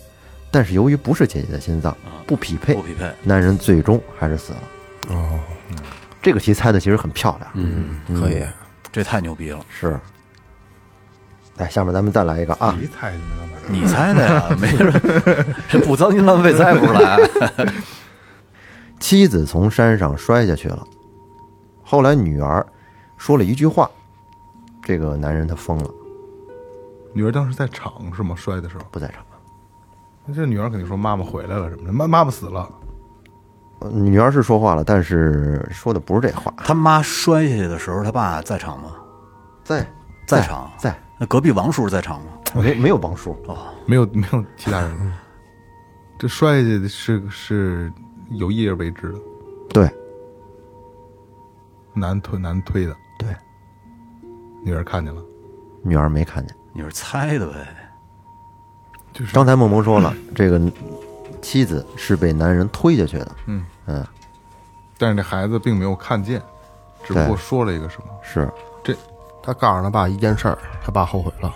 [0.51, 1.94] 但是由于不是姐姐的心脏，
[2.26, 3.05] 不匹配不，匹配。
[3.22, 4.59] 男人最终还是死了。
[5.11, 5.38] 哦，
[6.29, 8.45] 这个题猜的其实很漂亮，嗯，可以，
[8.93, 9.59] 这太牛逼了！
[9.70, 9.99] 是。
[11.57, 13.49] 来，下面咱们再来一个啊，你猜的呢？
[13.66, 14.93] 你猜的呀， 没人，
[15.70, 17.16] 这不脏心浪费猜不出来。
[19.01, 20.87] 妻子从山上摔下去了，
[21.83, 22.66] 后来女儿
[23.16, 23.91] 说了一句话，
[24.83, 25.91] 这个男人他疯了，
[27.14, 28.37] 女儿当时在场是吗？
[28.37, 29.24] 摔的时候，不在场。
[30.26, 32.88] 那这女儿肯定说妈妈回来了什么的，妈妈妈死了，呃
[33.93, 38.93] 女儿是说话了，但是说的不是这话，他妈摔下去的时候，他爸在场吗？
[39.64, 39.87] 在。
[40.26, 40.70] 在场？
[40.76, 40.95] 在。
[41.18, 42.26] 那隔壁王叔在场吗？
[42.55, 43.37] 没没有王叔，
[43.87, 45.12] 没有没有其他人。
[46.18, 47.93] 这摔下去的是是
[48.31, 49.18] 有意而为之的，
[49.70, 49.91] 对。
[51.95, 53.29] 男推男推的，对，
[54.64, 55.22] 女儿看见了，
[55.83, 56.57] 女儿没看见。
[56.72, 57.55] 你是猜的呗？
[59.12, 59.35] 就是。
[59.35, 60.61] 刚才梦萌说了，这个
[61.39, 63.64] 妻子是被男人推下去的，嗯。
[63.86, 64.07] 嗯，
[64.99, 66.43] 但是这孩子并没有看见，
[67.05, 68.51] 只不过说了一个什么，是。
[68.84, 68.95] 这
[69.43, 71.53] 他告诉他爸一件事儿，他爸后悔了。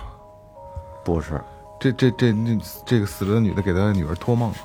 [1.04, 1.40] 不是？
[1.80, 4.56] 这这这这这个死了的女的给他女儿托梦了，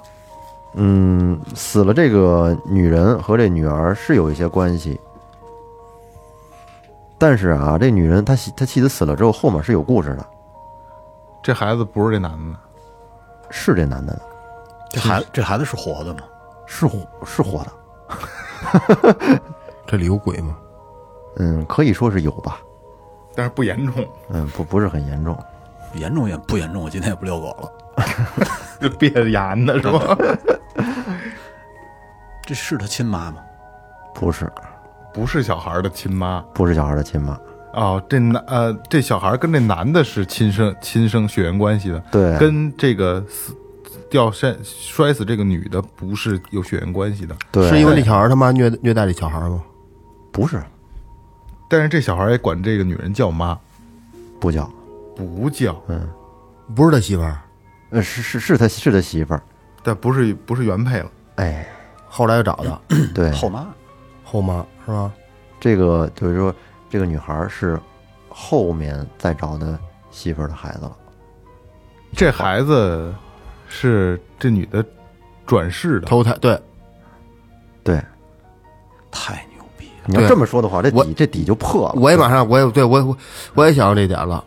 [0.76, 5.00] 嗯，死了这个女人和这女儿是有一些关系，
[7.18, 10.24] 但是啊，这女人她妻她妻子死了之后，后面是有故事的，
[11.42, 12.60] 这孩子不是这男的，
[13.50, 14.22] 是这男的的，
[14.90, 16.22] 这孩这孩子是活的吗？
[16.66, 19.40] 是活是活的，
[19.88, 20.58] 这里有鬼吗？
[21.38, 22.60] 嗯，可以说是有吧，
[23.36, 25.38] 但是不严重，嗯，不不是很严重，
[25.94, 27.72] 严重也不严重，我今天也不遛狗了。
[28.82, 30.18] 就憋着严呢是吧？
[32.46, 33.38] 这是他亲妈吗？
[34.14, 34.52] 不是
[35.14, 37.40] 不是小孩的亲妈不是小孩的亲妈，
[37.74, 43.56] 哦，这男呃这小孩跟这男的是亲生亲生血缘关系的，对，跟这个死
[44.10, 49.64] 掉山摔死这个女的不是有血缘关系的，对，是因为这小孩他妈虐虐待这小孩吗？
[50.32, 50.62] 不是。
[51.70, 53.60] 但是这小孩也管这个女人叫妈，
[54.40, 54.72] 不叫，
[55.16, 56.08] 不叫，嗯，
[56.74, 57.42] 不是他媳妇儿，
[57.90, 59.42] 呃，是是是他是他媳妇儿，
[59.84, 61.12] 但不是不是原配了。
[61.36, 61.68] 哎，
[62.08, 62.82] 后来又找的。
[63.14, 63.68] 对，后妈。
[64.24, 65.12] 后妈是吧？
[65.60, 66.54] 这个就是说，
[66.90, 67.80] 这个女孩是
[68.30, 69.78] 后面再找的
[70.12, 70.98] 媳妇儿的孩子了。
[72.14, 73.14] 这孩子
[73.68, 74.84] 是这女的
[75.46, 76.60] 转世的，投胎对，
[77.84, 78.02] 对，
[79.12, 81.94] 太牛逼了，你要对这么说的话，这我底这底就破了。
[82.00, 83.18] 我也马上我也对我我
[83.54, 84.44] 我也想到这点了。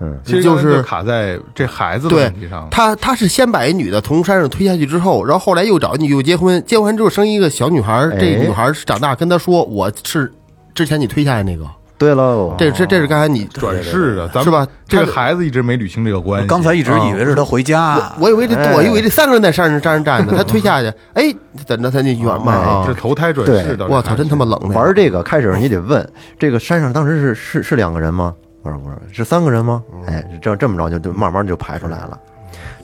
[0.00, 2.68] 嗯，其实刚才就是卡在这孩子的对问题上。
[2.68, 7.92] 他他是先把一女的从山上推下去之后，然后后来又找你又结婚，结婚之后生一个小女孩。
[8.10, 10.32] 哎这女孩是长大跟他说：“我是
[10.74, 11.64] 之前你推下来那个。
[11.96, 16.48] 对喽，这这这是刚才你转世的，咱们是吧这个孩子一直没捋清这个关系。
[16.48, 21.34] 刚才一直以为是他回家，我以为这哎我以为这三个人在山上山上站着， 他推下去，哎，
[21.66, 22.94] 等着他那远嘛啊是！
[22.94, 23.86] 投胎转世的。
[23.86, 24.68] 我操，真他妈冷的！
[24.68, 26.06] 玩这个开始你得问，
[26.38, 28.34] 这个山上当时是是是两个人吗？
[28.62, 29.82] 不是不是，是三个人吗？
[30.06, 32.18] 哎，这这么着就就慢慢就排出来了。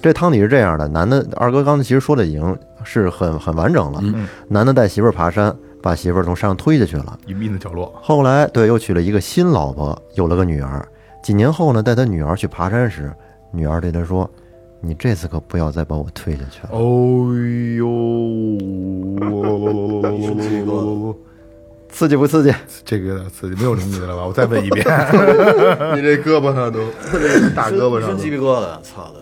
[0.03, 4.01] 这汤底是这样的：男的二哥刚才其实说的已经是很很完整了。
[4.49, 7.19] 男的带媳妇儿爬山，把媳妇儿从山上推下去了。
[7.27, 10.87] 隐秘的角落，后来对又娶了一个新老婆，有了个女儿。
[11.23, 13.13] 几年后呢，带他女儿去爬山时，
[13.51, 14.29] 女儿对他说
[14.81, 16.71] ：“你这次可不要再把我推下去了。
[16.73, 17.35] 哦
[17.77, 17.87] 呦，
[21.93, 22.55] 刺激不刺激？
[22.85, 24.25] 这个有点刺激，没有灵异的了吧？
[24.27, 24.85] 我再问一遍，
[25.95, 26.81] 你这胳膊上都
[27.55, 29.21] 大胳膊上真鸡皮疙瘩，操的！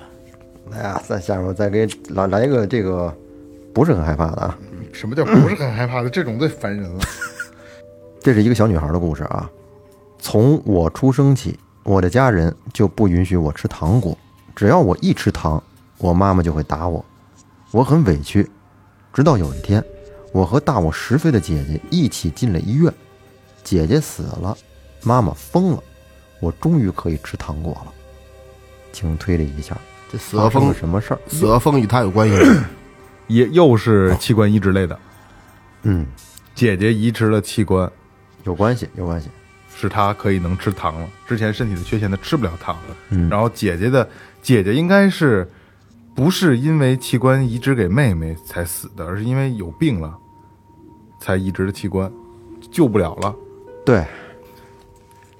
[0.70, 3.12] 来呀，在下面我再给来来一个这个
[3.72, 4.58] 不是很害怕的啊。
[4.92, 6.10] 什么叫不是很害怕的？
[6.10, 7.00] 这种最烦人了。
[8.20, 9.50] 这是一个小女孩的故事啊。
[10.18, 14.16] 从我出生起，我的家人就不允许我吃糖果，
[14.56, 15.62] 只要我一吃糖，
[15.98, 17.04] 我妈妈就会打我，
[17.70, 18.48] 我很委屈。
[19.12, 19.82] 直到有一天，
[20.32, 22.92] 我和大我十岁的姐姐一起进了医院，
[23.62, 24.56] 姐姐死了，
[25.02, 25.82] 妈妈疯了，
[26.40, 27.92] 我终于可以吃糖果了。
[28.92, 29.76] 请推理一下，
[30.10, 31.20] 这死和风发生了，什么事儿？
[31.28, 32.64] 死和风与他有关系吗？
[33.28, 34.98] 也又是器官移植类的，
[35.82, 36.06] 嗯，
[36.54, 37.90] 姐姐移植了器官，
[38.44, 39.28] 有关系，有关系。
[39.76, 41.08] 使她可以能吃糖了。
[41.24, 42.96] 之前身体的缺陷，她吃不了糖了。
[43.10, 44.08] 嗯然后姐姐的
[44.42, 45.48] 姐姐应该是
[46.16, 50.18] 不是因为器官移植给妹妹才死的，而是因为有病了
[51.20, 52.10] 才移植的器官，
[52.72, 53.32] 救不了了。
[53.84, 54.04] 对，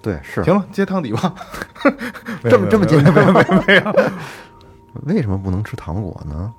[0.00, 1.34] 对，是行了，接汤底吧。
[2.48, 4.10] 这么这么简单没有没有没有
[5.06, 6.54] 为什么不能吃糖果呢？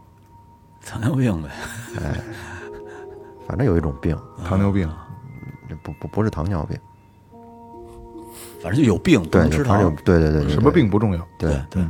[0.86, 1.49] 糖尿病呗，
[2.01, 2.15] 哎
[3.47, 4.15] 反正有一种病，
[4.45, 4.88] 糖尿病，
[5.67, 6.77] 这不不不是糖尿病，
[8.61, 10.03] 反正就有病，不对，能吃反正有糖。
[10.05, 11.51] 对对对对，什么病不重要，对？
[11.69, 11.89] 对，对，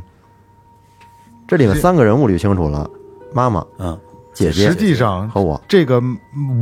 [1.46, 2.90] 这里面三个人物捋清楚了，
[3.34, 3.98] 妈妈、嗯，
[4.32, 6.02] 姐姐实际上和我，这个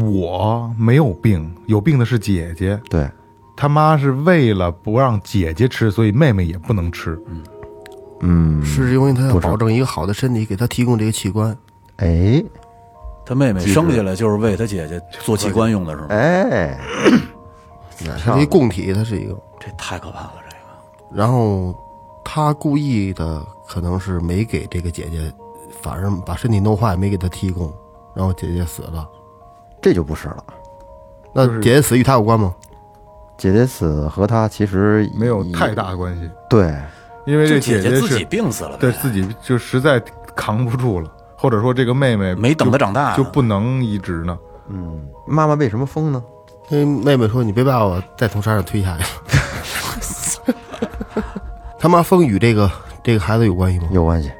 [0.04, 2.80] 我没有病，有病的是姐姐。
[2.90, 3.08] 对，
[3.56, 7.16] 他妈是为了不让姐姐吃，所以妹妹也不能吃。
[8.20, 11.56] 嗯，是因为他要保证一个好的身体，给他提供这个器官。
[11.99, 12.42] 哎
[13.24, 16.07] 他妹妹生下来就是为他姐姐做器官用的，是吗？
[16.11, 16.78] 哎，
[18.24, 19.36] 他是一供体，他是一个。
[19.61, 21.16] 这太可怕了，这个。
[21.16, 21.74] 然后
[22.24, 25.32] 他故意的可能是没给这个姐姐，
[25.82, 27.72] 反而把身体弄坏，没给她提供，
[28.14, 29.07] 然后姐姐死了。
[29.82, 30.44] 这就不是了。
[31.32, 32.55] 那姐姐死与他有关吗？
[33.36, 36.74] 姐姐死和他其实没有太大的关系，对，
[37.24, 40.03] 因为这就姐姐是自己病死了呗，对自己就实在
[40.34, 41.09] 扛不住了，
[41.39, 44.36] 或者说这个妹妹没等她长大就就不能移植呢。
[44.68, 46.22] 嗯，妈妈为什么疯呢？
[46.70, 50.53] 因为妹妹说：“你别把我再从山上推下去。
[51.78, 52.70] ”他妈疯与这个
[53.03, 53.89] 这个孩子有关系吗？
[53.93, 54.30] 有关系，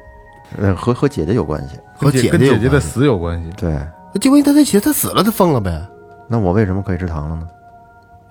[0.57, 1.75] 呃，和和姐姐有关系。
[1.97, 3.49] 和姐姐姐姐的死有关系。
[3.57, 3.75] 对，
[4.21, 5.81] 就因为他他姐他死了，他疯了呗，
[6.27, 7.47] 那我为什么可以吃糖了呢？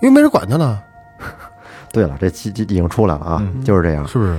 [0.00, 0.80] 因为没人管他了，
[1.90, 4.06] 对了，这期已经出来了啊，嗯就是这样。
[4.06, 4.38] 是不是？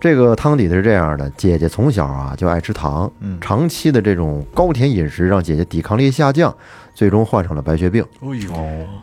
[0.00, 6.54] 这个汤底的是这样的：姐姐从小啊就爱吃糖，嗯长期的这种高甜饮食让姐姐抵抗力下降，
[6.94, 8.04] 最终患上了白血病。
[8.20, 8.52] 哎呦，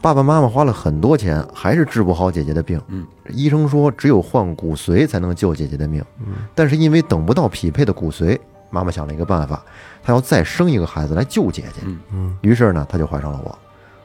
[0.02, 2.80] 爸爸妈妈花了很多钱，还是治不好姐姐的病。
[2.88, 6.04] 嗯，医生说只有换骨髓才能救姐姐的命。
[6.20, 8.38] 嗯，但是因为等不到匹配的骨髓，
[8.70, 9.64] 妈妈想了一个办法，
[10.04, 11.82] 她要再生一个孩子来救姐姐。
[11.86, 13.58] 嗯嗯，于是呢，她就怀上了我。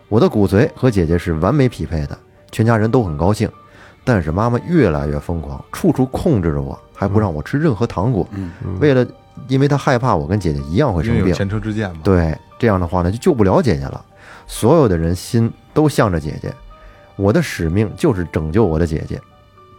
[0.09, 2.19] 我的骨髓和姐姐是完美匹配的，
[2.51, 3.49] 全家人都很高兴。
[4.05, 8.27] 但是妈妈越来越疯狂，处处控制着我，还不让我吃任何糖果。
[8.33, 9.07] 嗯，为了，
[9.49, 12.01] 因为她害怕我跟姐姐一样会生病，前车之鉴嘛。
[12.05, 14.05] 对，这样的话呢，就救不了姐姐了。
[14.47, 16.55] 所有的人心都向着姐姐，
[17.17, 19.19] 我的使命就是拯救我的姐姐。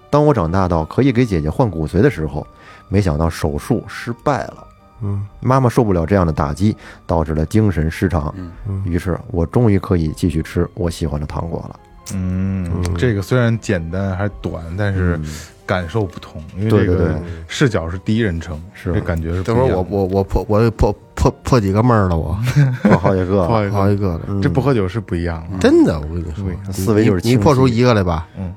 [0.10, 2.46] 当我长大到可以给姐姐换骨髓的时候，
[2.90, 4.68] 没想到手术失败了。
[5.02, 8.34] 嗯，妈妈受不了这样的打击，导致了精神失常。
[8.66, 11.80] 嗯于是我终于可以继续吃我喜欢的糖果了。
[12.14, 15.20] 嗯，这个虽然简单还短，但是
[15.66, 16.96] 感受不同，因为这个对。
[16.98, 18.94] 对对视角是第一人称，是。
[18.94, 19.76] 这感觉是不等会儿。
[19.76, 22.38] 我我我破我破破破几个闷儿了，我。
[22.84, 23.46] 破好几个。
[23.48, 25.58] 破，好几个了，这不喝酒是不一样的。
[25.58, 28.54] 真的，我跟你说，思维就是清你你破出一个来吧，嗯。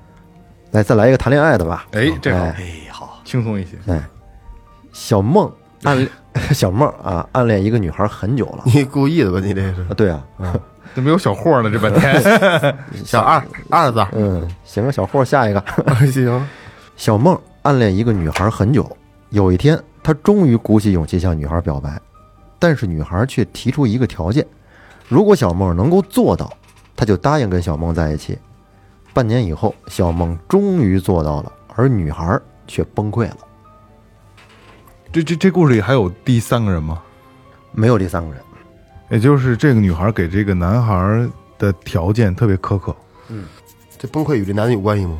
[0.72, 1.86] 来再来一个谈恋爱的吧。
[1.92, 2.44] 哎，这好。
[2.44, 2.54] 哎。
[2.58, 3.78] 哎，好，轻松一些。
[3.86, 4.02] 哎，
[4.92, 5.50] 小梦
[5.84, 6.10] 暗恋
[6.52, 8.62] 小梦啊，暗恋一个女孩很久了。
[8.66, 9.40] 你故意的吧？
[9.42, 9.80] 你这是。
[9.82, 10.22] 啊，对啊，
[10.94, 11.70] 怎么有小霍呢？
[11.70, 12.22] 这半天
[13.04, 15.64] 小二二子，嗯，行个小霍，下一个。
[16.10, 16.48] 行，
[16.96, 18.90] 小梦暗恋一个女孩很久，
[19.30, 22.00] 有一天，他终于鼓起勇气向女孩表白，
[22.58, 24.44] 但是女孩却提出一个条件：
[25.06, 26.52] 如果小梦能够做到，
[26.96, 28.36] 他就答应跟小梦在一起。
[29.14, 33.36] 半年以后，小梦终于做到了，而女孩却崩溃了，
[35.12, 37.00] 这这这故事里还有第三个人吗？
[37.72, 38.42] 没有第三个人。
[39.08, 41.28] 也就是这个女孩给这个男孩
[41.58, 42.94] 的条件特别苛刻，
[43.28, 43.44] 嗯
[43.98, 45.18] 这崩溃与这男的有关系吗？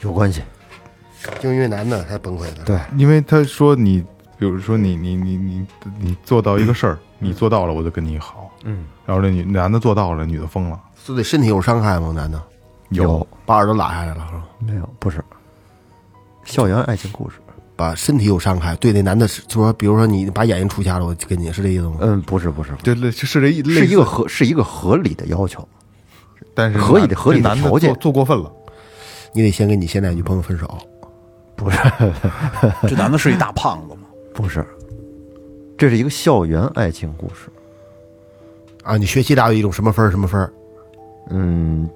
[0.00, 0.42] 有关系，
[1.40, 2.64] 就因为男的才崩溃的。
[2.64, 4.04] 对，因为他说你，
[4.36, 5.66] 比如说你你你你
[5.98, 8.50] 你做到一个事儿，你做到了，我就跟你好。
[8.64, 10.78] 嗯，然后这女男的做到了，女的疯了。
[10.96, 12.12] 是对身体有伤害吗？
[12.12, 12.42] 男的
[12.90, 14.42] 有把耳朵拉下来了，是吧？
[14.58, 14.88] 没有？
[14.98, 15.24] 不是，
[16.44, 17.36] 校园爱情故事。
[17.76, 21.96] 把身体有伤害，对那男的是说，比如说你把眼睛出瞎了，我就跟你是这意思吗？
[22.00, 25.66] 嗯，不是，不是，对，对是这意是一个，合是一个合理的要求。
[26.54, 28.52] 但是合理的合理的条件做做过分了。
[29.32, 30.78] 你得先跟你现在女朋友分手。
[31.56, 31.78] 不是，
[32.88, 34.00] 这男的是一大胖子吗？
[34.34, 34.66] 不是，
[35.78, 37.48] 这是一个校园爱情故事。
[38.82, 40.52] 啊，你学习达到一种什么分儿什么分儿？
[41.30, 41.88] 嗯，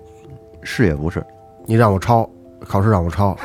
[0.62, 1.22] 是也不是，
[1.66, 2.28] 你让我抄，
[2.66, 3.36] 考试让我抄，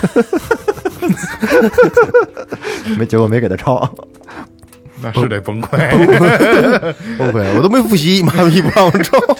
[2.98, 3.88] 没结果没给他抄。
[5.02, 5.78] 那是得 崩溃。
[7.18, 9.18] 崩溃，我都没复习，妈逼不让我抄。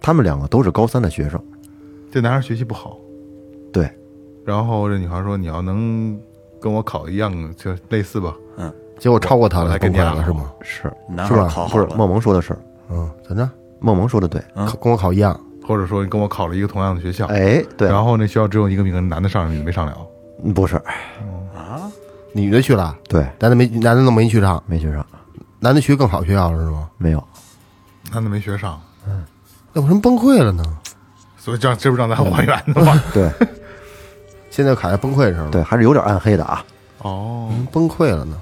[0.00, 1.40] 他们两个都是高三的学生，
[2.10, 2.96] 这男孩学习不好，
[3.72, 3.90] 对，
[4.44, 6.18] 然后这女孩说：“你要能
[6.60, 8.34] 跟我考一样，就类似吧。
[8.56, 10.52] 嗯结果超过他了，我来崩跟你了是吗？
[10.60, 12.54] 是男是吧孩考好了，不是梦萌说的是？
[12.90, 13.50] 嗯，怎么着？
[13.78, 14.42] 梦萌说的对。
[14.82, 15.38] 跟我考一样，
[15.70, 19.96] 或者说你跟我考了一个同样的学校，哎，对，然后那学校只有一个名额，男的上了，你没上了。
[20.42, 20.74] 嗯不是，
[21.54, 21.88] 啊，
[22.32, 25.06] 女的去了，对，男的没，男的都没去上，没学上，
[25.60, 26.90] 男的去更好学校了是吗？
[26.98, 27.22] 没有，
[28.10, 28.82] 男的没学上，
[29.72, 30.64] 那为什么崩溃了呢？
[31.38, 33.00] 所以这样这不是让咱还原的吗？
[33.14, 33.30] 对。
[34.50, 36.64] 现在卡在崩溃上了，对，还是有点暗黑的啊，
[36.98, 38.36] 哦，崩溃了呢？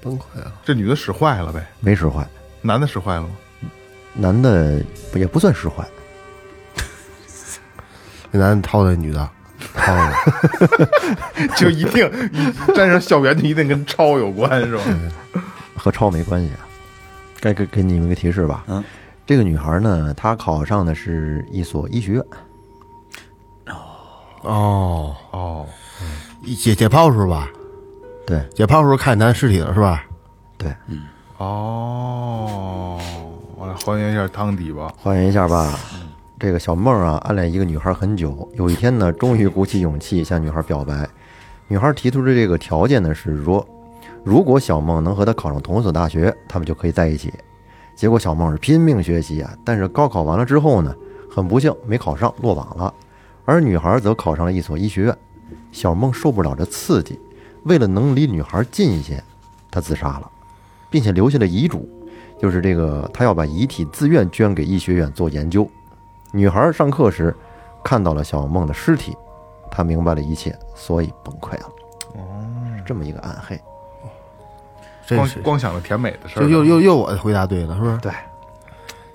[0.00, 2.26] 崩溃了，这女的使坏了呗，没使坏，
[2.62, 3.28] 男的使坏了吗？
[4.14, 4.80] 男的
[5.14, 5.86] 也不算使坏，
[8.36, 9.28] 那男的掏的女的，
[9.74, 10.12] 掏了，
[11.56, 14.82] 就一定一沾上校园就一定跟超有关是吧？
[15.76, 16.60] 和超没关系啊。
[17.40, 18.82] 该给给你们个提示吧，嗯，
[19.26, 22.24] 这个女孩呢，她考上的是一所医学院，
[23.66, 23.74] 哦，
[24.42, 25.66] 哦，哦
[26.58, 27.48] 解解剖时候吧？
[28.26, 30.04] 对解剖时候看见男尸体了是吧？
[30.56, 31.02] 对，嗯
[31.36, 32.98] 哦，
[33.54, 34.92] 我来还原一下汤底吧。
[35.02, 35.78] 还原一下吧。
[36.38, 41.08] 这个小梦啊，暗恋一个女孩很久，有一天呢，终于鼓起勇气向女孩表白。
[41.66, 43.66] 女孩提出的这个条件呢是说，
[44.22, 47.32] 如果小梦能和她考上同一所大学，他们就可以在一起。
[47.94, 50.94] 结果小梦是拼命学习啊，但是高考完了之后呢，
[51.30, 52.92] 很不幸没考上，落榜了。
[53.46, 55.16] 而女孩则考上了一所医学院。
[55.72, 57.18] 小梦受不了这刺激，
[57.62, 59.24] 为了能离女孩近一些，
[59.70, 60.30] 她自杀了，
[60.90, 61.88] 并且留下了遗嘱，
[62.38, 65.66] 就是这个她要把遗体自愿捐给医学院做研究。
[66.36, 67.34] 女孩上课时
[67.82, 69.16] 看到了小梦的尸体，
[69.70, 71.66] 她明白了一切，所以崩溃了。
[72.14, 72.20] 哦，
[72.76, 73.58] 是这么一个暗黑。
[75.08, 77.96] 光光想着甜美的事儿，就又又又我回答对了是不是？
[77.98, 78.12] 对，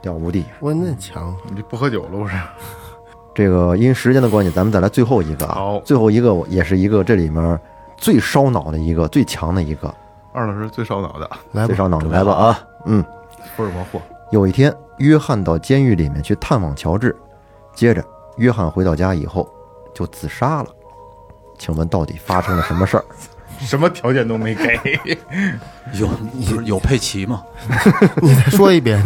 [0.01, 0.45] 掉无地。
[0.59, 2.35] 我那强，你这不喝酒了不是？
[3.35, 5.53] 这个因时间的关系，咱们再来最后一个啊。
[5.53, 7.59] 好最后一个也是一个这里面
[7.97, 9.93] 最烧脑的一个、最强的一个，
[10.33, 12.59] 二老师最烧脑的来吧，最烧脑的来吧啊！
[12.85, 13.05] 嗯，
[13.55, 14.01] 福尔摩霍，
[14.31, 17.15] 有一天，约翰到监狱里面去探望乔治，
[17.73, 18.03] 接着
[18.37, 19.49] 约翰回到家以后
[19.93, 20.69] 就自杀了。
[21.57, 23.05] 请问到底发生了什么事儿？
[23.59, 24.79] 什么条件都没给，
[25.93, 27.43] 有有佩奇吗？
[28.21, 29.03] 你再说一遍，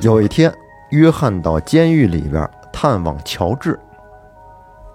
[0.00, 0.52] 有一天，
[0.90, 3.78] 约翰到监狱里边探望乔治，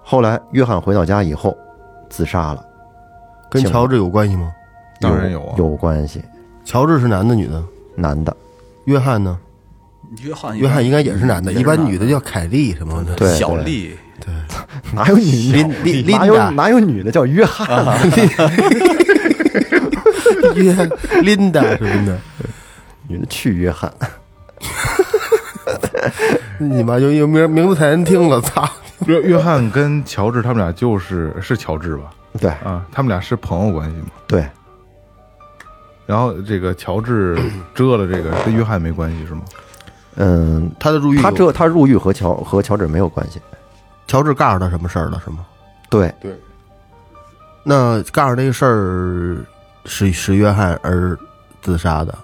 [0.02, 1.56] 后来约翰回到家以后
[2.08, 2.64] 自杀了。
[3.50, 4.52] 跟乔治有关系吗？
[5.00, 6.22] 当然有啊有关系，
[6.64, 7.62] 乔治是男的女的？
[7.94, 8.34] 男的，
[8.84, 9.38] 约翰呢？
[10.18, 13.14] 约翰约翰应该也是男的，一般女的叫凯莉什么的。
[13.14, 13.96] 对对小丽，
[14.92, 17.96] 哪有女琳琳哪有哪有女的叫约翰啊？
[20.54, 20.74] 约
[21.22, 22.18] 琳达什么的。
[23.06, 23.92] 女的去约翰，
[26.58, 28.68] 你妈有有名名字太难听了，操！
[29.06, 32.10] 约约翰跟乔治他们俩就是是乔治吧？
[32.38, 34.06] 对啊，他们俩是朋友关系吗。
[34.28, 34.46] 对，
[36.06, 37.36] 然后这个乔治
[37.74, 39.42] 遮了这个跟约翰没关系是吗？
[40.16, 43.40] 嗯，他的入狱，他这他入狱和乔和乔治没有关系。
[44.06, 45.46] 乔治告诉他什么事儿了是吗？
[45.88, 46.34] 对对，
[47.62, 49.44] 那告诉这个事儿
[49.84, 51.16] 是是约翰而
[51.62, 52.16] 自杀的，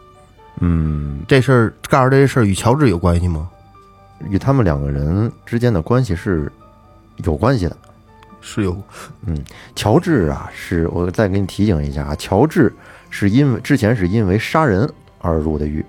[0.60, 3.48] 嗯，这事儿告诉这事儿与乔治有关系吗？
[4.28, 6.50] 与他们两个人之间的关系是
[7.18, 7.76] 有关系的。
[8.40, 8.76] 是有，
[9.26, 12.72] 嗯乔治啊，是我再给你提醒一下啊，乔治
[13.10, 14.88] 是因为之前是因为杀人
[15.20, 15.84] 而入的狱，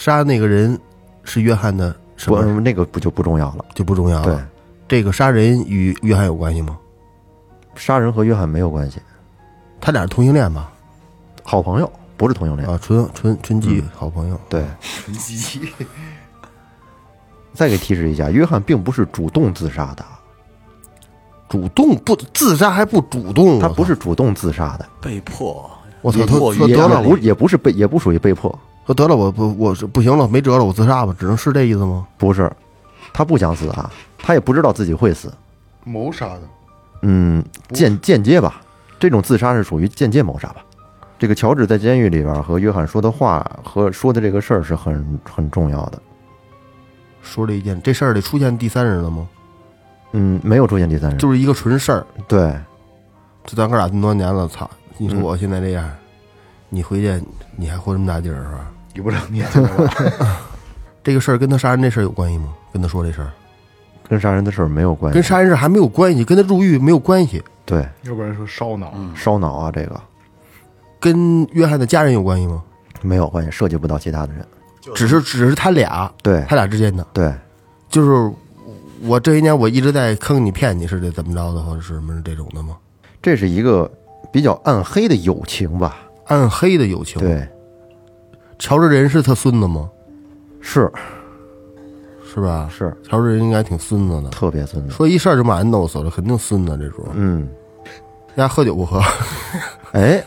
[0.00, 0.80] 杀那个人
[1.24, 3.66] 是约翰的什不，么那个不就不重要了。
[3.74, 4.48] 就不重要对了。，
[4.88, 6.78] 这个杀人与约翰有关系吗？
[7.74, 8.98] 杀人和约翰没有关系，
[9.78, 10.72] 他俩是同性恋吧？
[11.42, 12.66] 好朋友不是同性恋。
[12.66, 14.40] 啊，纯纯纯基好朋友。
[14.48, 15.68] 对，纯 基
[17.52, 20.02] 再给提示一下，约翰并不是主动自杀的，
[21.46, 25.70] 主动不自杀还不主动，他不是主动自杀的，被迫，
[26.00, 28.58] 我操，得了，也不也不是被也不属于被迫，
[28.90, 32.04] 说得了，我不我是不行了，没辙了，我自杀吧，只能是这意思吗？
[32.18, 32.50] 不是，
[33.12, 33.88] 他不想死啊，
[34.18, 35.32] 他也不知道自己会死，
[35.84, 36.40] 谋杀的，
[37.02, 38.60] 嗯，间间接吧，
[38.98, 40.56] 这种自杀是属于间接谋杀吧。
[41.20, 46.02] 这个乔治在监狱里边和约翰说的话和说的这个事儿是很很重要的。
[47.22, 49.28] 说了一件这事儿里出现第三人了吗？
[50.10, 52.58] 嗯，没有出现第三人，就是一个纯事儿，对，
[53.44, 54.68] 就咱哥俩这么多年了，操！
[54.98, 55.88] 你说嗯我现在这样，
[56.68, 57.22] 你回去
[57.54, 58.66] 你还活这么大劲儿是吧？
[58.94, 59.42] 你不知道你
[61.02, 62.48] 这个事儿跟他杀人这事儿有关系吗？
[62.72, 63.30] 跟他说这事儿，
[64.08, 65.22] 跟杀人的事儿没有关系跟。
[65.22, 68.92] 杀人事儿还没有关系，跟他入狱没有关系，对，要不然说烧脑。
[69.14, 70.00] 烧脑啊，这个
[70.98, 72.62] 跟约翰的家人有关系吗？
[73.00, 74.46] 没有关系，涉及不到其他的人。
[74.94, 77.32] 只是只是他俩，对他俩之间的，对，
[77.88, 78.32] 就是
[79.02, 82.76] 我这些年我一直在坑你骗你是这怎么着的，或者是什么这种的吗？
[83.22, 83.90] 这是一个
[84.32, 85.96] 比较暗黑的友情吧？
[86.26, 87.46] 暗黑的友情。，对，
[88.60, 89.90] 乔治人是他孙子吗？
[90.60, 90.88] 是
[92.32, 92.68] 是吧？
[92.70, 94.94] 是乔治人应该挺孙子的，特别孙子。
[94.94, 97.04] 说一事儿就把人弄死了，肯定孙子这种。
[97.14, 97.48] 嗯，
[98.34, 99.00] 人家喝酒不喝？
[99.92, 100.22] 哎，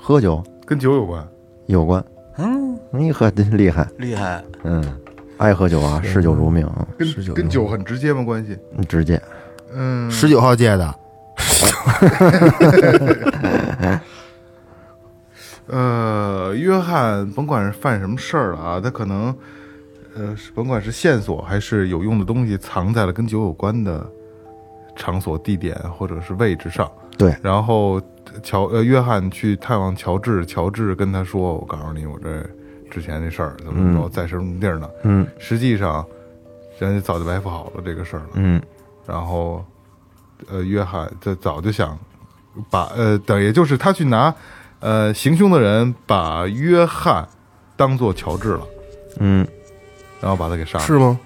[0.00, 1.28] 喝酒跟酒有关，
[1.66, 2.02] 有关。
[2.38, 3.86] 嗯，你喝真厉害。
[3.98, 4.82] 厉害，嗯，
[5.36, 6.68] 爱喝酒啊，嗜酒如命，
[6.98, 8.24] 跟十九跟酒很直接吗？
[8.24, 8.58] 关系？
[8.76, 9.20] 嗯直接。
[9.72, 10.92] 嗯，十九号戒的，
[15.66, 19.34] 呃，约翰甭管是犯什么事儿了啊，他可能，
[20.14, 24.06] 呃，是甭管是线索还是有用的东西，藏在了跟酒有关的
[24.94, 26.90] 场所、地点或者是位置上。
[27.16, 28.00] 对，然后
[28.42, 32.44] 乔呃，约翰去探望乔治，乔治跟他说：“我告诉你，我这
[32.90, 36.04] 之前那事儿怎么怎么着，在什么地儿呢？”嗯实际上，
[36.78, 38.30] 人家早就埋伏好了这个事儿了。
[38.34, 38.60] 嗯，
[39.06, 39.64] 然后，
[40.50, 41.96] 呃，约翰这早就想
[42.68, 44.34] 把呃，等也就是他去拿
[44.84, 47.26] 呃行凶的人把约翰
[47.74, 48.60] 当做乔治了，
[49.18, 49.46] 嗯
[50.20, 50.84] 然后把他给杀了。
[50.84, 51.18] 是吗？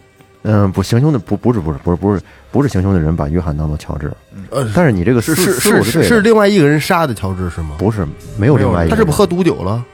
[0.43, 4.13] 嗯，不，行凶的不不是不是不是不是不是行凶的人把约翰当做乔治，
[4.51, 7.75] 呃，但是你这个是是思路是对的，是另外一个人杀的乔治是吗？
[7.77, 8.07] 不是
[8.39, 8.91] 没有另外一个人？
[8.91, 9.85] 他是不是喝毒酒了？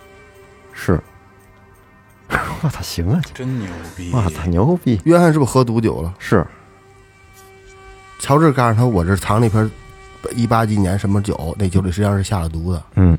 [0.75, 1.01] 是？
[2.61, 3.21] 我操，行啊！
[3.33, 4.11] 真牛逼！
[4.13, 5.01] 哇操，牛逼！
[5.05, 6.13] 约翰是不是喝毒酒了？
[6.19, 6.47] 是
[8.19, 9.71] 乔治告诉他，我这藏了一瓶
[10.35, 12.83] 一八几年什么酒，那酒里实际上是下了毒的。
[12.97, 13.17] 嗯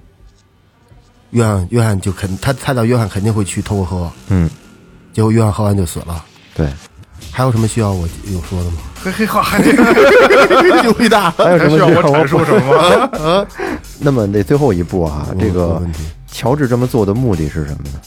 [1.31, 4.49] 约翰约翰就肯他猜到约翰肯定会去偷喝，嗯，
[5.13, 6.23] 结果约翰喝完就死了。
[6.53, 6.67] 对。
[7.31, 8.77] 还有什么需要我有说的吗？
[9.03, 9.59] 嘿嘿哈，还
[10.81, 11.31] 牛逼大！
[11.37, 13.47] 还有什么需要我需要阐述什么吗？
[13.99, 17.99] 那么那最后一步啊，这个问题，乔治这么做的目的是什么呢？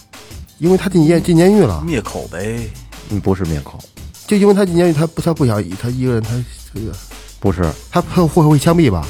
[0.58, 2.58] 因为他进监进监狱了，灭口呗，
[3.10, 3.78] 嗯，不是灭口，
[4.26, 6.30] 就因为他进监狱，他不他不想他一个人，他
[6.72, 6.92] 这个
[7.38, 9.06] 不是，他会会会枪毙吧？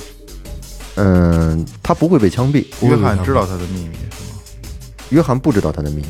[0.98, 2.66] 嗯，他不会被枪毙。
[2.82, 4.40] 约翰知道他的秘密是吗？
[5.10, 6.06] 约翰不知道他的秘密，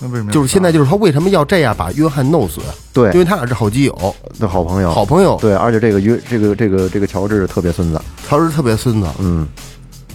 [0.00, 2.60] 那为什么就是现在就是他为什么要这样把约翰弄死？
[2.92, 3.10] 对。
[3.12, 9.46] 因为他俩是好基友、的好朋友，好朋友，对，而且这个约这个这个这个乔治特别孙子，乔治特别孙子，嗯，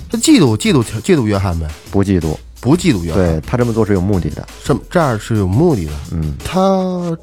[0.09, 5.91] 他嫉妒嫉妒嫉妒约翰呗，不嫉妒，不嫉妒约翰，对他这么做是有目的的，这么这样是有目的的。
[6.11, 7.17] 嗯，他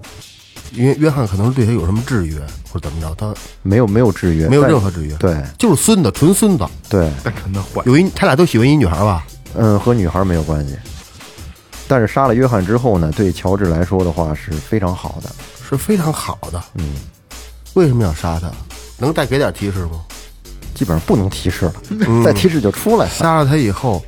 [0.73, 2.39] 约约翰可能是对他有什么制约
[2.73, 6.67] 或者怎么着，他没有没有制约，没有任何制约，对就是孙子，纯孙子。
[6.89, 7.83] 对，单纯的坏？
[7.87, 9.27] 有一他俩都喜欢一女孩吧？
[9.55, 10.77] 嗯，和女孩没有关系。
[11.89, 15.31] 但是杀了约翰之后呢，对乔治来说的话是非常好的，
[15.69, 16.63] 是非常好的。
[16.75, 16.95] 嗯，
[17.75, 18.51] 为什么要杀他？
[18.97, 20.01] 能再给点提示吗？
[20.73, 23.11] 基本上不能提示了，嗯再提示就出来了。
[23.11, 24.03] 杀了他以后，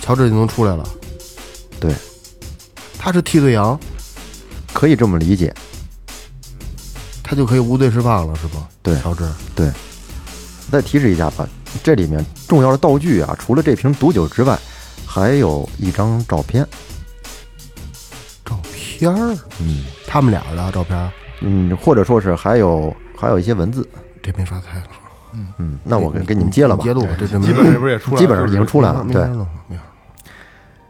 [0.00, 0.88] 乔治就能出来了。
[1.78, 1.94] 对，
[2.98, 3.78] 他是替罪羊，
[4.72, 5.52] 可以这么理解。
[7.22, 8.68] 他就可以无罪释放了，是吧？
[8.82, 9.70] 对乔治，对，
[10.70, 11.48] 再提示一下吧，
[11.82, 14.58] 这里面重要的道具啊，除了这瓶毒酒之外，
[15.06, 16.66] 还有一张照片。
[18.44, 21.10] 照片儿，嗯，他们俩的照片儿，
[21.40, 23.88] 嗯，或者说是还有还有一些文字。
[24.22, 24.86] 这没法猜了。
[25.56, 26.92] 嗯，那我给给你们揭了吧揭。
[26.92, 29.06] 露吧，这这基本上这不是也出来了，基本上已经出来了。
[29.10, 29.78] 对。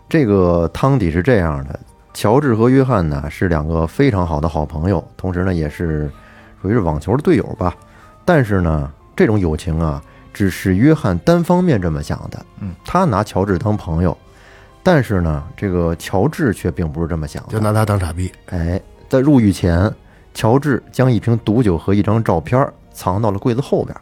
[0.09, 1.79] 这个汤底是这样的：
[2.15, 6.11] 乔治和约翰呢是两个非常好的好朋友，同时呢也是
[6.61, 7.75] 属于是网球的队友吧。
[8.25, 10.01] 但是呢，这种友情啊，
[10.33, 12.45] 只是约翰单方面这么想的。
[12.61, 14.17] 嗯，他拿乔治当朋友，
[14.83, 17.49] 但是呢，这个乔治却并不是这么想的。
[17.51, 19.93] 就拿他当傻逼，哎，在入狱前，
[20.35, 23.97] 乔治将一瓶毒酒和一张照片藏到了柜子后边。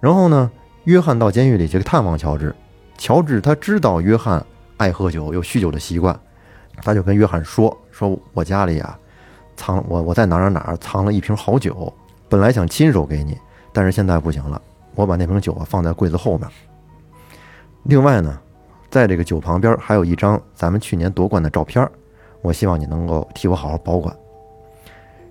[0.00, 0.50] 然后呢，
[0.84, 2.54] 约翰到监狱里去探望乔治。
[2.96, 4.44] 乔治他知道约翰
[4.76, 6.16] 爱喝酒，有酗酒的习惯，
[6.82, 8.98] 他就跟约翰说：“说我家里啊，
[9.56, 11.92] 藏我我在哪儿哪儿哪藏了一瓶好酒，
[12.28, 13.38] 本来想亲手给你，
[13.72, 14.60] 但是现在不行了，
[14.94, 16.48] 我把那瓶酒啊放在柜子后面。
[17.84, 18.38] 另外呢，
[18.90, 21.88] 在这个酒旁边还有一张咱们去年夺冠的照片，
[22.42, 24.14] 我希望你能够替我好好保管。”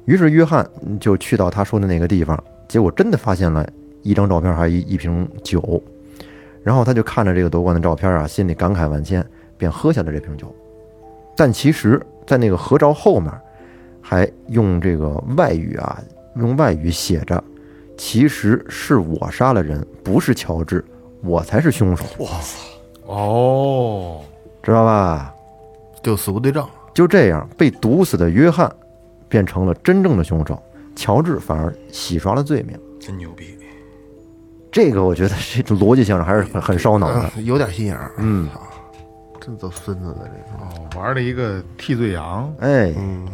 [0.05, 0.69] 于是约翰
[0.99, 3.67] 就去到他说的那个地方，结果真的发现了
[4.01, 5.81] 一张照片，还有一一瓶酒。
[6.61, 9.25] 然后他就看着这个夺冠的照片啊，心里感慨万千，
[9.57, 10.53] 便喝下了这瓶酒。
[11.35, 13.31] 但其实，在那个合照后面，
[14.01, 15.99] 还用这个外语啊，
[16.35, 17.43] 用外语写着
[17.97, 20.83] ：“其实是我杀了人，不是乔治，
[21.21, 22.29] 我才是凶手哇。”
[23.05, 24.21] 哦，
[24.61, 25.33] 知道吧？
[26.01, 26.65] 就死无对证。
[26.93, 28.71] 就这样，被毒死的约翰
[29.27, 30.61] 变成了真正的凶手，
[30.95, 32.79] 乔治反而洗刷了罪名。
[32.99, 33.57] 真牛逼！
[34.71, 37.31] 这个我觉得这种逻辑性上还是很很烧脑的。
[37.35, 38.11] 嗯有点心眼儿。
[38.17, 38.49] 嗯，
[39.45, 40.63] 这都孙子的这个。
[40.63, 43.27] 哦，玩了一个替罪羊，哎，嗯，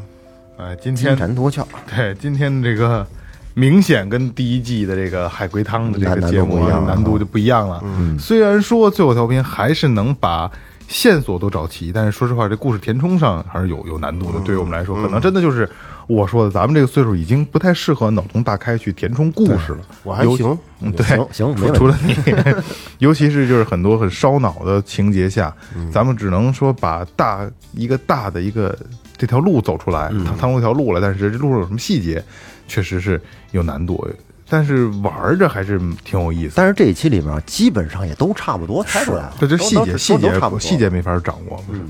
[0.57, 1.63] 哎，今金天蝉脱壳，
[1.95, 3.05] 对今天这个
[3.53, 7.79] 明显跟第一季的这个海龟汤的这个难节目难度不一样难度就不一样了。
[7.83, 10.49] 嗯，虽然说最后调频还是能把
[10.87, 14.39] 线索都找齐，但是说实话，这故事填充上还是有有难度的。
[14.43, 15.69] 对于我们来说，可能真的就是
[16.09, 19.79] 我说的，咱们这个岁数已经不太适合脑洞大开去填充故事了。
[20.01, 22.15] 我还行，嗯，对，行除了你，
[22.97, 28.75] 尤其是就是很多很烧脑的情节下，嗯咱们只能说把大一个大的一个
[29.15, 32.23] 这条路走出来，嗯趟趟出一条路来，但是这路上有什么细节，
[32.67, 34.03] 确实是有难度，
[34.49, 36.53] 但是玩着还是挺有意思。
[36.55, 41.81] 但是这一期里面基本上也都差不多猜出来了，这就细节细节都都差不多细节没法掌握，不是，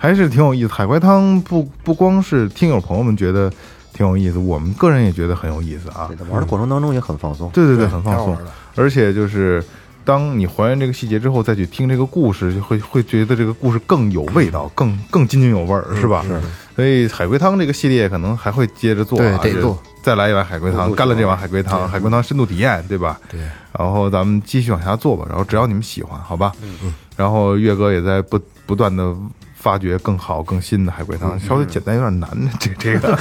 [0.00, 0.72] 还是挺有意思。
[0.72, 3.52] 海龟汤不不光是听友朋友们觉得
[3.92, 7.50] 挺有意思，我们个人也觉得很有意思啊玩的过程当中也很放松。
[7.50, 8.34] 对对对，很放松。
[8.76, 9.62] 而且就是
[10.02, 16.24] 当你还原这个细节之后，再去听这个故事，就会会觉得这个故事更有味道，更更津津有味儿，是吧？
[16.26, 16.40] 是。
[16.74, 23.20] 所以海龟汤这个系列可能还会接着做啊，对得做再来一碗海龟汤，干了这碗海龟汤，海龟汤深度体验，对吧？
[23.30, 23.38] 对。
[23.78, 26.52] 然后咱们继续往下做吧，然后只要你们喜欢，好吧？
[26.62, 26.94] 嗯嗯。
[27.16, 29.14] 然后岳哥也在不不断的
[29.60, 33.16] 发掘更好更新的海龟汤，稍微简单有点难， 这这个。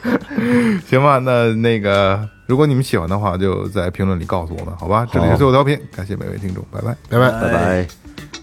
[0.88, 5.06] 行吧，那那个，如果你们喜欢的话，就在评论里告诉我们，好吧？
[5.12, 6.96] 这里是最后调频，感谢每位听众，拜拜。
[7.08, 7.30] 拜拜。
[7.40, 8.33] 拜拜。